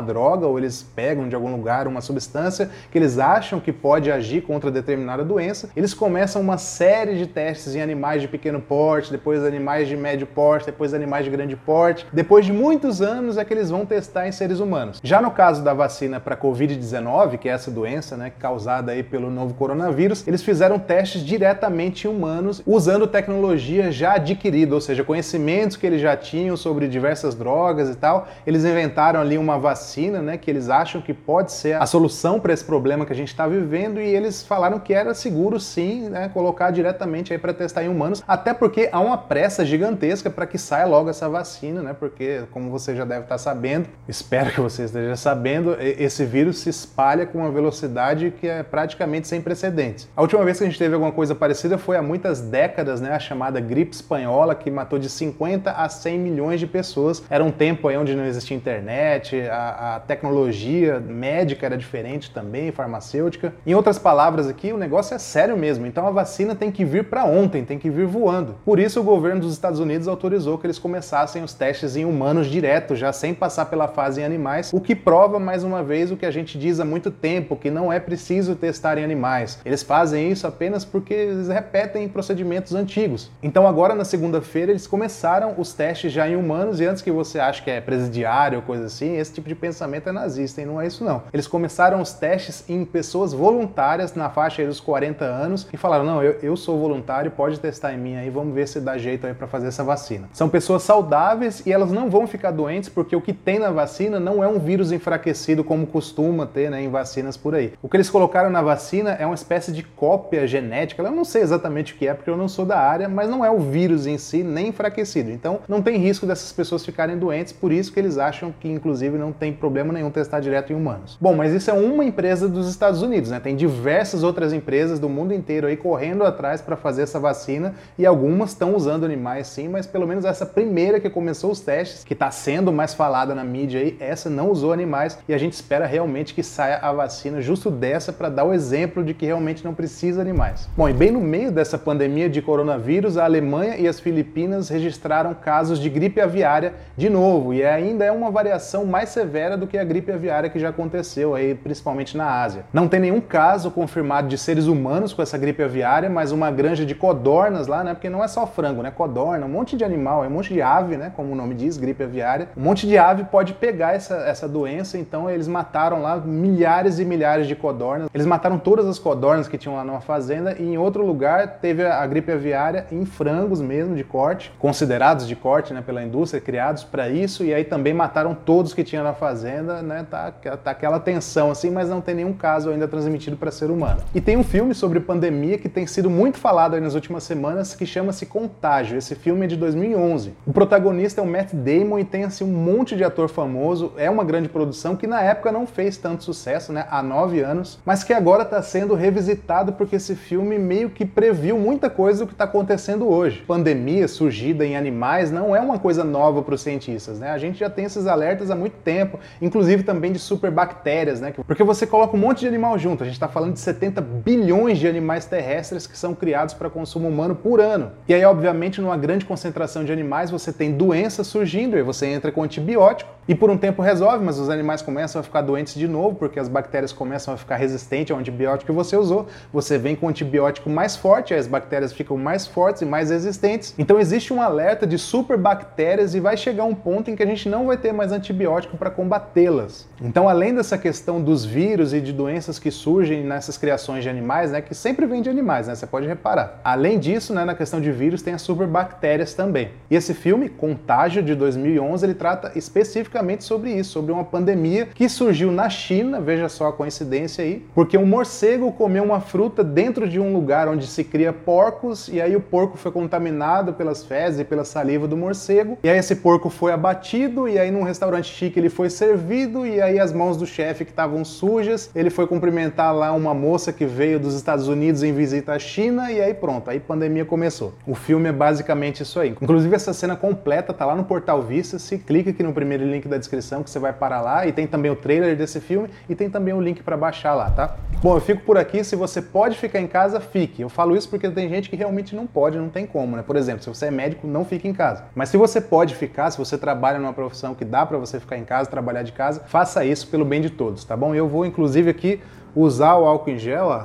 droga 0.00 0.46
ou 0.46 0.58
eles 0.58 0.82
pegam 0.82 1.28
de 1.28 1.34
algum 1.34 1.50
lugar 1.52 1.86
uma 1.86 2.00
substância 2.00 2.70
que 2.90 2.98
eles 2.98 3.18
acham 3.18 3.60
que 3.60 3.72
pode 3.72 4.10
agir 4.10 4.42
contra 4.42 4.70
determinada 4.70 5.24
doença, 5.24 5.70
eles 5.76 5.94
começam 5.94 6.40
uma 6.40 6.58
série 6.58 7.16
de 7.16 7.26
testes 7.26 7.74
em 7.74 7.82
animais 7.82 8.22
de 8.22 8.28
pequeno 8.28 8.60
porte, 8.60 9.10
depois 9.10 9.44
animais 9.44 9.88
de 9.88 9.96
médio 9.96 10.26
porte, 10.26 10.66
depois 10.66 10.94
animais 10.94 11.24
de 11.24 11.30
grande 11.30 11.56
porte. 11.56 12.06
Depois 12.12 12.44
de 12.44 12.52
muitos 12.52 13.00
anos 13.00 13.36
é 13.36 13.44
que 13.44 13.52
eles 13.52 13.70
vão 13.70 13.86
testar 13.86 14.26
em 14.26 14.32
seres 14.32 14.60
humanos. 14.60 15.00
Já 15.02 15.20
no 15.20 15.30
caso 15.30 15.62
da 15.62 15.74
vacina 15.74 16.20
para 16.20 16.36
COVID-19, 16.36 17.38
que 17.38 17.48
é 17.48 17.52
essa 17.52 17.70
doença, 17.70 18.01
né, 18.10 18.32
causada 18.38 18.92
aí 18.92 19.02
pelo 19.02 19.30
novo 19.30 19.54
coronavírus, 19.54 20.26
eles 20.26 20.42
fizeram 20.42 20.78
testes 20.78 21.22
diretamente 21.22 22.06
em 22.06 22.10
humanos 22.10 22.62
usando 22.66 23.06
tecnologia 23.06 23.90
já 23.92 24.14
adquirida, 24.14 24.74
ou 24.74 24.80
seja, 24.80 25.04
conhecimentos 25.04 25.76
que 25.76 25.86
eles 25.86 26.00
já 26.00 26.16
tinham 26.16 26.56
sobre 26.56 26.88
diversas 26.88 27.34
drogas 27.34 27.88
e 27.88 27.94
tal. 27.94 28.28
Eles 28.46 28.64
inventaram 28.64 29.20
ali 29.20 29.38
uma 29.38 29.58
vacina, 29.58 30.20
né, 30.20 30.36
que 30.36 30.50
eles 30.50 30.68
acham 30.68 31.00
que 31.00 31.14
pode 31.14 31.52
ser 31.52 31.80
a 31.80 31.86
solução 31.86 32.40
para 32.40 32.52
esse 32.52 32.64
problema 32.64 33.06
que 33.06 33.12
a 33.12 33.16
gente 33.16 33.28
está 33.28 33.46
vivendo 33.46 34.00
e 34.00 34.06
eles 34.06 34.42
falaram 34.42 34.78
que 34.78 34.92
era 34.92 35.14
seguro 35.14 35.60
sim, 35.60 36.08
né, 36.08 36.30
colocar 36.32 36.70
diretamente 36.70 37.32
aí 37.32 37.38
para 37.38 37.54
testar 37.54 37.84
em 37.84 37.88
humanos, 37.88 38.22
até 38.26 38.52
porque 38.52 38.88
há 38.90 39.00
uma 39.00 39.16
pressa 39.18 39.64
gigantesca 39.64 40.30
para 40.30 40.46
que 40.46 40.58
saia 40.58 40.86
logo 40.86 41.10
essa 41.10 41.28
vacina, 41.28 41.82
né? 41.82 41.94
Porque 41.98 42.42
como 42.50 42.70
você 42.70 42.94
já 42.94 43.04
deve 43.04 43.22
estar 43.22 43.38
sabendo, 43.38 43.88
espero 44.08 44.50
que 44.50 44.60
você 44.60 44.84
esteja 44.84 45.16
sabendo, 45.16 45.76
esse 45.80 46.24
vírus 46.24 46.58
se 46.58 46.68
espalha 46.68 47.26
com 47.26 47.38
uma 47.38 47.50
velocidade 47.50 47.91
que 48.30 48.48
é 48.48 48.62
praticamente 48.62 49.28
sem 49.28 49.40
precedentes. 49.40 50.08
A 50.16 50.22
última 50.22 50.44
vez 50.44 50.58
que 50.58 50.64
a 50.64 50.66
gente 50.66 50.78
teve 50.78 50.94
alguma 50.94 51.12
coisa 51.12 51.34
parecida 51.34 51.78
foi 51.78 51.96
há 51.96 52.02
muitas 52.02 52.40
décadas, 52.40 53.00
né? 53.00 53.12
A 53.12 53.18
chamada 53.18 53.60
gripe 53.60 53.94
espanhola 53.94 54.54
que 54.54 54.70
matou 54.70 54.98
de 54.98 55.08
50 55.08 55.70
a 55.70 55.88
100 55.88 56.18
milhões 56.18 56.60
de 56.60 56.66
pessoas. 56.66 57.22
Era 57.28 57.44
um 57.44 57.50
tempo 57.50 57.88
aí 57.88 57.96
onde 57.96 58.14
não 58.14 58.24
existia 58.24 58.56
internet, 58.56 59.40
a, 59.48 59.96
a 59.96 60.00
tecnologia 60.00 61.00
médica 61.00 61.66
era 61.66 61.76
diferente 61.76 62.30
também, 62.30 62.70
farmacêutica. 62.70 63.54
Em 63.66 63.74
outras 63.74 63.98
palavras 63.98 64.48
aqui, 64.48 64.72
o 64.72 64.78
negócio 64.78 65.14
é 65.14 65.18
sério 65.18 65.56
mesmo. 65.56 65.86
Então 65.86 66.06
a 66.06 66.10
vacina 66.10 66.54
tem 66.54 66.70
que 66.70 66.84
vir 66.84 67.04
para 67.04 67.24
ontem, 67.24 67.64
tem 67.64 67.78
que 67.78 67.90
vir 67.90 68.06
voando. 68.06 68.56
Por 68.64 68.78
isso 68.78 69.00
o 69.00 69.04
governo 69.04 69.40
dos 69.40 69.52
Estados 69.52 69.80
Unidos 69.80 70.08
autorizou 70.08 70.58
que 70.58 70.66
eles 70.66 70.78
começassem 70.78 71.42
os 71.42 71.54
testes 71.54 71.96
em 71.96 72.04
humanos 72.04 72.46
direto, 72.46 72.94
já 72.94 73.12
sem 73.12 73.34
passar 73.34 73.66
pela 73.66 73.88
fase 73.88 74.20
em 74.20 74.24
animais, 74.24 74.70
o 74.72 74.80
que 74.80 74.94
prova 74.94 75.38
mais 75.38 75.64
uma 75.64 75.82
vez 75.82 76.10
o 76.10 76.16
que 76.16 76.26
a 76.26 76.30
gente 76.30 76.58
diz 76.58 76.80
há 76.80 76.84
muito 76.84 77.10
tempo, 77.10 77.56
que 77.56 77.70
não 77.70 77.81
é 77.90 77.98
preciso 77.98 78.54
testar 78.54 78.98
em 78.98 79.04
animais. 79.04 79.58
Eles 79.64 79.82
fazem 79.82 80.30
isso 80.30 80.46
apenas 80.46 80.84
porque 80.84 81.14
eles 81.14 81.48
repetem 81.48 82.06
procedimentos 82.06 82.74
antigos. 82.74 83.30
Então 83.42 83.66
agora 83.66 83.94
na 83.94 84.04
segunda-feira 84.04 84.72
eles 84.72 84.86
começaram 84.86 85.54
os 85.56 85.72
testes 85.72 86.12
já 86.12 86.28
em 86.28 86.36
humanos 86.36 86.80
e 86.80 86.84
antes 86.84 87.00
que 87.00 87.10
você 87.10 87.38
ache 87.38 87.62
que 87.62 87.70
é 87.70 87.80
presidiário 87.80 88.58
ou 88.58 88.62
coisa 88.62 88.84
assim, 88.84 89.16
esse 89.16 89.32
tipo 89.32 89.48
de 89.48 89.54
pensamento 89.54 90.10
é 90.10 90.12
nazista 90.12 90.60
e 90.60 90.66
não 90.66 90.80
é 90.80 90.86
isso 90.86 91.02
não. 91.02 91.22
Eles 91.32 91.46
começaram 91.46 92.02
os 92.02 92.12
testes 92.12 92.68
em 92.68 92.84
pessoas 92.84 93.32
voluntárias 93.32 94.14
na 94.14 94.28
faixa 94.28 94.66
dos 94.66 94.80
40 94.80 95.24
anos 95.24 95.66
e 95.72 95.76
falaram: 95.76 96.04
"Não, 96.04 96.22
eu, 96.22 96.32
eu 96.42 96.56
sou 96.56 96.78
voluntário, 96.78 97.30
pode 97.30 97.58
testar 97.58 97.94
em 97.94 97.98
mim 97.98 98.16
aí, 98.16 98.28
vamos 98.28 98.54
ver 98.54 98.68
se 98.68 98.80
dá 98.80 98.98
jeito 98.98 99.26
aí 99.26 99.32
para 99.32 99.46
fazer 99.46 99.68
essa 99.68 99.82
vacina". 99.84 100.28
São 100.32 100.48
pessoas 100.48 100.82
saudáveis 100.82 101.62
e 101.64 101.72
elas 101.72 101.90
não 101.90 102.10
vão 102.10 102.26
ficar 102.26 102.50
doentes 102.50 102.88
porque 102.88 103.14
o 103.16 103.20
que 103.20 103.32
tem 103.32 103.58
na 103.58 103.70
vacina 103.70 104.18
não 104.18 104.42
é 104.42 104.48
um 104.48 104.58
vírus 104.58 104.92
enfraquecido 104.92 105.62
como 105.62 105.86
costuma 105.86 106.46
ter 106.46 106.70
né, 106.70 106.82
em 106.82 106.88
vacinas 106.88 107.36
por 107.36 107.54
aí. 107.54 107.61
O 107.82 107.88
que 107.88 107.96
eles 107.96 108.10
colocaram 108.10 108.50
na 108.50 108.62
vacina 108.62 109.10
é 109.12 109.26
uma 109.26 109.34
espécie 109.34 109.72
de 109.72 109.82
cópia 109.82 110.46
genética. 110.46 111.02
Eu 111.02 111.10
não 111.10 111.24
sei 111.24 111.42
exatamente 111.42 111.94
o 111.94 111.96
que 111.96 112.06
é 112.06 112.14
porque 112.14 112.30
eu 112.30 112.36
não 112.36 112.48
sou 112.48 112.64
da 112.64 112.78
área, 112.78 113.08
mas 113.08 113.28
não 113.28 113.44
é 113.44 113.50
o 113.50 113.58
vírus 113.58 114.06
em 114.06 114.18
si 114.18 114.42
nem 114.42 114.68
enfraquecido. 114.68 115.30
Então 115.30 115.60
não 115.68 115.82
tem 115.82 115.96
risco 115.98 116.26
dessas 116.26 116.52
pessoas 116.52 116.84
ficarem 116.84 117.18
doentes, 117.18 117.52
por 117.52 117.72
isso 117.72 117.92
que 117.92 118.00
eles 118.00 118.18
acham 118.18 118.52
que 118.58 118.68
inclusive 118.68 119.18
não 119.18 119.32
tem 119.32 119.52
problema 119.52 119.92
nenhum 119.92 120.10
testar 120.10 120.40
direto 120.40 120.72
em 120.72 120.76
humanos. 120.76 121.18
Bom, 121.20 121.34
mas 121.34 121.52
isso 121.52 121.70
é 121.70 121.74
uma 121.74 122.04
empresa 122.04 122.48
dos 122.48 122.68
Estados 122.68 123.02
Unidos, 123.02 123.30
né? 123.30 123.40
Tem 123.40 123.54
diversas 123.54 124.22
outras 124.22 124.52
empresas 124.52 124.98
do 124.98 125.08
mundo 125.08 125.32
inteiro 125.32 125.66
aí 125.66 125.76
correndo 125.76 126.24
atrás 126.24 126.60
para 126.60 126.76
fazer 126.76 127.02
essa 127.02 127.18
vacina 127.18 127.74
e 127.98 128.06
algumas 128.06 128.50
estão 128.50 128.74
usando 128.74 129.04
animais 129.04 129.46
sim, 129.46 129.68
mas 129.68 129.86
pelo 129.86 130.06
menos 130.06 130.24
essa 130.24 130.46
primeira 130.46 131.00
que 131.00 131.10
começou 131.10 131.50
os 131.50 131.60
testes, 131.60 132.04
que 132.04 132.12
está 132.12 132.30
sendo 132.30 132.72
mais 132.72 132.94
falada 132.94 133.34
na 133.34 133.44
mídia 133.44 133.80
aí, 133.80 133.96
essa 134.00 134.30
não 134.30 134.50
usou 134.50 134.72
animais 134.72 135.18
e 135.28 135.34
a 135.34 135.38
gente 135.38 135.52
espera 135.52 135.86
realmente 135.86 136.34
que 136.34 136.42
saia 136.42 136.76
a 136.76 136.92
vacina 136.92 137.40
justo 137.52 137.70
dessa 137.70 138.14
para 138.14 138.30
dar 138.30 138.44
o 138.44 138.54
exemplo 138.54 139.04
de 139.04 139.12
que 139.12 139.26
realmente 139.26 139.62
não 139.62 139.74
precisa 139.74 140.22
animais. 140.22 140.70
Bom, 140.74 140.88
e 140.88 140.92
bem 140.94 141.10
no 141.10 141.20
meio 141.20 141.52
dessa 141.52 141.76
pandemia 141.76 142.30
de 142.30 142.40
coronavírus, 142.40 143.18
a 143.18 143.24
Alemanha 143.24 143.76
e 143.76 143.86
as 143.86 144.00
Filipinas 144.00 144.70
registraram 144.70 145.34
casos 145.34 145.78
de 145.78 145.90
gripe 145.90 146.18
aviária 146.18 146.72
de 146.96 147.10
novo 147.10 147.52
e 147.52 147.62
ainda 147.62 148.06
é 148.06 148.10
uma 148.10 148.30
variação 148.30 148.86
mais 148.86 149.10
severa 149.10 149.54
do 149.54 149.66
que 149.66 149.76
a 149.76 149.84
gripe 149.84 150.10
aviária 150.10 150.48
que 150.48 150.58
já 150.58 150.70
aconteceu 150.70 151.34
aí, 151.34 151.54
principalmente 151.54 152.16
na 152.16 152.40
Ásia. 152.42 152.64
Não 152.72 152.88
tem 152.88 153.00
nenhum 153.00 153.20
caso 153.20 153.70
confirmado 153.70 154.28
de 154.28 154.38
seres 154.38 154.66
humanos 154.66 155.12
com 155.12 155.20
essa 155.20 155.36
gripe 155.36 155.62
aviária, 155.62 156.08
mas 156.08 156.32
uma 156.32 156.50
granja 156.50 156.86
de 156.86 156.94
codornas 156.94 157.66
lá, 157.66 157.84
né? 157.84 157.92
Porque 157.92 158.08
não 158.08 158.24
é 158.24 158.28
só 158.28 158.46
frango, 158.46 158.82
né? 158.82 158.90
Codorna, 158.90 159.44
um 159.44 159.50
monte 159.50 159.76
de 159.76 159.84
animal, 159.84 160.24
é 160.24 160.26
um 160.26 160.30
monte 160.30 160.54
de 160.54 160.62
ave, 160.62 160.96
né? 160.96 161.12
Como 161.14 161.32
o 161.32 161.36
nome 161.36 161.54
diz, 161.54 161.76
gripe 161.76 162.02
aviária. 162.02 162.48
Um 162.56 162.62
monte 162.62 162.86
de 162.86 162.96
ave 162.96 163.24
pode 163.24 163.52
pegar 163.52 163.94
essa, 163.94 164.14
essa 164.14 164.48
doença, 164.48 164.96
então 164.96 165.28
eles 165.28 165.46
mataram 165.46 166.00
lá 166.00 166.16
milhares 166.16 166.98
e 166.98 167.04
milhares 167.04 167.41
de 167.46 167.54
codornas. 167.54 168.08
Eles 168.14 168.26
mataram 168.26 168.58
todas 168.58 168.86
as 168.86 168.98
codornas 168.98 169.48
que 169.48 169.58
tinham 169.58 169.76
lá 169.76 169.84
numa 169.84 170.00
fazenda 170.00 170.56
e 170.58 170.62
em 170.62 170.78
outro 170.78 171.04
lugar 171.04 171.58
teve 171.60 171.84
a, 171.84 172.00
a 172.00 172.06
gripe 172.06 172.32
aviária 172.32 172.86
em 172.90 173.04
frangos 173.04 173.60
mesmo 173.60 173.94
de 173.94 174.04
corte, 174.04 174.52
considerados 174.58 175.26
de 175.26 175.36
corte, 175.36 175.72
né? 175.72 175.82
Pela 175.84 176.02
indústria, 176.02 176.40
criados 176.40 176.84
para 176.84 177.08
isso, 177.08 177.44
e 177.44 177.52
aí 177.52 177.64
também 177.64 177.94
mataram 177.94 178.34
todos 178.34 178.74
que 178.74 178.84
tinham 178.84 179.04
na 179.04 179.14
fazenda, 179.14 179.82
né? 179.82 180.06
Tá, 180.10 180.30
tá 180.30 180.70
aquela 180.70 180.98
tensão 180.98 181.50
assim, 181.50 181.70
mas 181.70 181.88
não 181.88 182.00
tem 182.00 182.14
nenhum 182.14 182.32
caso 182.32 182.70
ainda 182.70 182.88
transmitido 182.88 183.36
para 183.36 183.50
ser 183.50 183.70
humano. 183.70 184.00
E 184.14 184.20
tem 184.20 184.36
um 184.36 184.44
filme 184.44 184.74
sobre 184.74 185.00
pandemia 185.00 185.58
que 185.58 185.68
tem 185.68 185.86
sido 185.86 186.10
muito 186.10 186.38
falado 186.38 186.74
aí 186.74 186.80
nas 186.80 186.94
últimas 186.94 187.22
semanas 187.22 187.74
que 187.74 187.86
chama-se 187.86 188.26
Contágio. 188.26 188.96
Esse 188.98 189.14
filme 189.14 189.44
é 189.44 189.48
de 189.48 189.56
2011. 189.56 190.34
O 190.46 190.52
protagonista 190.52 191.20
é 191.20 191.24
o 191.24 191.26
Matt 191.26 191.52
Damon 191.52 191.98
e 191.98 192.04
tem 192.04 192.24
assim 192.24 192.44
um 192.44 192.48
monte 192.48 192.96
de 192.96 193.04
ator 193.04 193.28
famoso. 193.28 193.92
É 193.96 194.10
uma 194.10 194.24
grande 194.24 194.48
produção 194.48 194.96
que 194.96 195.06
na 195.06 195.20
época 195.20 195.52
não 195.52 195.66
fez 195.66 195.96
tanto 195.96 196.24
sucesso, 196.24 196.72
né? 196.72 196.86
Há 196.90 197.02
nove 197.32 197.40
anos, 197.40 197.78
mas 197.84 198.04
que 198.04 198.12
agora 198.12 198.42
está 198.42 198.60
sendo 198.62 198.94
revisitado 198.94 199.72
porque 199.72 199.96
esse 199.96 200.14
filme 200.14 200.58
meio 200.58 200.90
que 200.90 201.06
previu 201.06 201.58
muita 201.58 201.88
coisa 201.88 202.20
do 202.20 202.26
que 202.26 202.34
está 202.34 202.44
acontecendo 202.44 203.08
hoje. 203.08 203.42
Pandemia 203.46 204.06
surgida 204.06 204.64
em 204.64 204.76
animais 204.76 205.30
não 205.30 205.56
é 205.56 205.60
uma 205.60 205.78
coisa 205.78 206.04
nova 206.04 206.42
para 206.42 206.54
os 206.54 206.60
cientistas, 206.60 207.18
né? 207.18 207.30
A 207.30 207.38
gente 207.38 207.58
já 207.58 207.70
tem 207.70 207.86
esses 207.86 208.06
alertas 208.06 208.50
há 208.50 208.54
muito 208.54 208.76
tempo, 208.84 209.18
inclusive 209.40 209.82
também 209.82 210.12
de 210.12 210.18
superbactérias, 210.18 211.20
né? 211.20 211.32
Porque 211.46 211.64
você 211.64 211.86
coloca 211.86 212.16
um 212.16 212.20
monte 212.20 212.40
de 212.40 212.48
animal 212.48 212.78
junto. 212.78 213.02
A 213.02 213.06
gente 213.06 213.14
está 213.14 213.28
falando 213.28 213.54
de 213.54 213.60
70 213.60 214.00
bilhões 214.00 214.78
de 214.78 214.86
animais 214.86 215.24
terrestres 215.24 215.86
que 215.86 215.96
são 215.96 216.14
criados 216.14 216.54
para 216.54 216.68
consumo 216.68 217.08
humano 217.08 217.34
por 217.34 217.60
ano. 217.60 217.92
E 218.06 218.14
aí, 218.14 218.24
obviamente, 218.24 218.80
numa 218.80 218.96
grande 218.96 219.24
concentração 219.24 219.84
de 219.84 219.92
animais, 219.92 220.30
você 220.30 220.52
tem 220.52 220.72
doenças 220.72 221.26
surgindo, 221.26 221.78
e 221.78 221.82
você 221.82 222.06
entra 222.06 222.30
com 222.30 222.42
antibiótico, 222.42 223.10
e 223.26 223.34
por 223.34 223.50
um 223.50 223.56
tempo 223.56 223.82
resolve, 223.82 224.24
mas 224.24 224.38
os 224.38 224.50
animais 224.50 224.82
começam 224.82 225.20
a 225.20 225.22
ficar 225.22 225.42
doentes 225.42 225.74
de 225.74 225.86
novo, 225.86 226.16
porque 226.16 226.40
as 226.40 226.48
bactérias 226.48 226.92
começam 226.92 227.21
a 227.30 227.36
ficar 227.36 227.56
resistentes 227.56 228.10
ao 228.10 228.18
antibiótico 228.18 228.72
que 228.72 228.76
você 228.76 228.96
usou. 228.96 229.26
Você 229.52 229.78
vem 229.78 229.94
com 229.94 230.06
um 230.06 230.08
antibiótico 230.08 230.68
mais 230.68 230.96
forte, 230.96 231.34
as 231.34 231.46
bactérias 231.46 231.92
ficam 231.92 232.16
mais 232.16 232.46
fortes 232.46 232.82
e 232.82 232.84
mais 232.84 233.10
resistentes. 233.10 233.74
Então 233.78 234.00
existe 234.00 234.32
um 234.32 234.40
alerta 234.40 234.86
de 234.86 234.98
superbactérias 234.98 236.14
e 236.14 236.20
vai 236.20 236.36
chegar 236.36 236.64
um 236.64 236.74
ponto 236.74 237.10
em 237.10 237.16
que 237.16 237.22
a 237.22 237.26
gente 237.26 237.48
não 237.48 237.66
vai 237.66 237.76
ter 237.76 237.92
mais 237.92 238.12
antibiótico 238.12 238.76
para 238.76 238.90
combatê-las. 238.90 239.86
Então, 240.00 240.28
além 240.28 240.54
dessa 240.54 240.76
questão 240.76 241.20
dos 241.20 241.44
vírus 241.44 241.92
e 241.92 242.00
de 242.00 242.12
doenças 242.12 242.58
que 242.58 242.70
surgem 242.70 243.22
nessas 243.22 243.56
criações 243.56 244.02
de 244.02 244.10
animais, 244.10 244.50
né, 244.50 244.60
que 244.60 244.74
sempre 244.74 245.06
vem 245.06 245.22
de 245.22 245.30
animais, 245.30 245.68
né, 245.68 245.74
você 245.74 245.86
pode 245.86 246.06
reparar. 246.06 246.60
Além 246.64 246.98
disso, 246.98 247.32
né, 247.32 247.44
na 247.44 247.54
questão 247.54 247.80
de 247.80 247.92
vírus, 247.92 248.22
tem 248.22 248.34
as 248.34 248.42
superbactérias 248.42 249.34
também. 249.34 249.70
E 249.90 249.94
esse 249.94 250.14
filme, 250.14 250.48
Contágio, 250.48 251.22
de 251.22 251.34
2011, 251.34 252.04
ele 252.04 252.14
trata 252.14 252.52
especificamente 252.56 253.44
sobre 253.44 253.70
isso, 253.70 253.90
sobre 253.90 254.12
uma 254.12 254.24
pandemia 254.24 254.86
que 254.86 255.08
surgiu 255.08 255.52
na 255.52 255.68
China, 255.68 256.20
veja 256.20 256.48
só 256.48 256.68
a 256.68 256.72
coincidência 256.72 257.11
aí, 257.40 257.66
porque 257.74 257.98
um 257.98 258.06
morcego 258.06 258.72
comeu 258.72 259.04
uma 259.04 259.20
fruta 259.20 259.62
dentro 259.62 260.08
de 260.08 260.18
um 260.18 260.32
lugar 260.32 260.68
onde 260.68 260.86
se 260.86 261.04
cria 261.04 261.32
porcos, 261.32 262.08
e 262.08 262.20
aí 262.20 262.34
o 262.34 262.40
porco 262.40 262.76
foi 262.76 262.90
contaminado 262.90 263.72
pelas 263.72 264.04
fezes 264.04 264.40
e 264.40 264.44
pela 264.44 264.64
saliva 264.64 265.06
do 265.06 265.16
morcego, 265.16 265.78
e 265.82 265.88
aí 265.88 265.98
esse 265.98 266.16
porco 266.16 266.48
foi 266.48 266.72
abatido, 266.72 267.48
e 267.48 267.58
aí 267.58 267.70
num 267.70 267.82
restaurante 267.82 268.32
chique 268.32 268.58
ele 268.58 268.68
foi 268.68 268.88
servido, 268.90 269.66
e 269.66 269.80
aí 269.80 269.98
as 269.98 270.12
mãos 270.12 270.36
do 270.36 270.46
chefe 270.46 270.84
que 270.84 270.90
estavam 270.90 271.24
sujas, 271.24 271.90
ele 271.94 272.10
foi 272.10 272.26
cumprimentar 272.26 272.94
lá 272.94 273.12
uma 273.12 273.34
moça 273.34 273.72
que 273.72 273.84
veio 273.84 274.18
dos 274.18 274.34
Estados 274.34 274.68
Unidos 274.68 275.02
em 275.02 275.12
visita 275.12 275.52
à 275.52 275.58
China, 275.58 276.10
e 276.10 276.20
aí 276.20 276.34
pronto, 276.34 276.70
aí 276.70 276.80
pandemia 276.80 277.24
começou. 277.24 277.74
O 277.86 277.94
filme 277.94 278.28
é 278.28 278.32
basicamente 278.32 279.02
isso 279.02 279.20
aí. 279.20 279.30
Inclusive 279.40 279.74
essa 279.74 279.92
cena 279.92 280.16
completa 280.16 280.72
tá 280.72 280.84
lá 280.84 280.94
no 280.94 281.04
Portal 281.04 281.42
Vista, 281.42 281.78
se 281.78 281.98
clica 281.98 282.30
aqui 282.30 282.42
no 282.42 282.52
primeiro 282.52 282.84
link 282.84 283.08
da 283.08 283.18
descrição 283.18 283.62
que 283.62 283.70
você 283.70 283.78
vai 283.78 283.92
parar 283.92 284.20
lá 284.20 284.46
e 284.46 284.52
tem 284.52 284.66
também 284.66 284.90
o 284.90 284.96
trailer 284.96 285.36
desse 285.36 285.60
filme 285.60 285.88
e 286.08 286.14
tem 286.14 286.30
também 286.30 286.54
o 286.54 286.60
link 286.60 286.82
para 286.82 286.96
baixar 287.02 287.34
lá, 287.34 287.50
tá? 287.50 287.76
Bom, 288.00 288.16
eu 288.16 288.20
fico 288.20 288.42
por 288.42 288.56
aqui. 288.56 288.84
Se 288.84 288.94
você 288.94 289.20
pode 289.20 289.58
ficar 289.58 289.80
em 289.80 289.88
casa, 289.88 290.20
fique. 290.20 290.62
Eu 290.62 290.68
falo 290.68 290.96
isso 290.96 291.08
porque 291.08 291.28
tem 291.28 291.48
gente 291.48 291.68
que 291.68 291.74
realmente 291.74 292.14
não 292.14 292.26
pode, 292.26 292.56
não 292.56 292.68
tem 292.68 292.86
como, 292.86 293.16
né? 293.16 293.22
Por 293.22 293.36
exemplo, 293.36 293.62
se 293.62 293.68
você 293.68 293.86
é 293.86 293.90
médico, 293.90 294.26
não 294.26 294.44
fique 294.44 294.68
em 294.68 294.72
casa. 294.72 295.04
Mas 295.14 295.28
se 295.28 295.36
você 295.36 295.60
pode 295.60 295.96
ficar, 295.96 296.30
se 296.30 296.38
você 296.38 296.56
trabalha 296.56 296.98
numa 296.98 297.12
profissão 297.12 297.54
que 297.54 297.64
dá 297.64 297.84
para 297.84 297.98
você 297.98 298.20
ficar 298.20 298.38
em 298.38 298.44
casa, 298.44 298.70
trabalhar 298.70 299.02
de 299.02 299.12
casa, 299.12 299.42
faça 299.46 299.84
isso 299.84 300.06
pelo 300.06 300.24
bem 300.24 300.40
de 300.40 300.50
todos, 300.50 300.84
tá 300.84 300.96
bom? 300.96 301.14
Eu 301.14 301.28
vou 301.28 301.44
inclusive 301.44 301.90
aqui 301.90 302.20
usar 302.54 302.96
o 302.96 303.04
álcool 303.04 303.30
em 303.30 303.38
gel, 303.38 303.66
ó. 303.66 303.84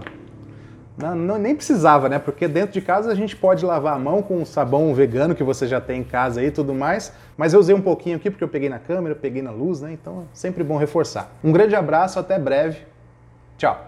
Não, 0.98 1.16
não, 1.16 1.38
nem 1.38 1.56
precisava, 1.56 2.10
né? 2.10 2.18
Porque 2.18 2.48
dentro 2.48 2.74
de 2.74 2.82
casa 2.82 3.12
a 3.12 3.16
gente 3.16 3.36
pode 3.36 3.64
lavar 3.64 3.96
a 3.96 4.00
mão 4.00 4.24
com 4.24 4.44
sabão 4.44 4.92
vegano 4.96 5.36
que 5.36 5.44
você 5.44 5.68
já 5.68 5.80
tem 5.80 6.02
em 6.02 6.04
casa 6.04 6.44
e 6.44 6.50
tudo 6.50 6.74
mais. 6.74 7.14
Mas 7.38 7.54
eu 7.54 7.60
usei 7.60 7.76
um 7.76 7.82
pouquinho 7.82 8.16
aqui 8.16 8.32
porque 8.32 8.44
eu 8.44 8.48
peguei 8.48 8.68
na 8.68 8.80
câmera, 8.80 9.14
peguei 9.14 9.44
na 9.44 9.52
luz, 9.52 9.82
né? 9.82 9.94
Então 9.94 10.22
é 10.22 10.26
sempre 10.34 10.64
bom 10.64 10.76
reforçar. 10.76 11.32
Um 11.44 11.52
grande 11.52 11.76
abraço, 11.76 12.18
até 12.18 12.40
breve. 12.40 12.80
Tchau. 13.58 13.87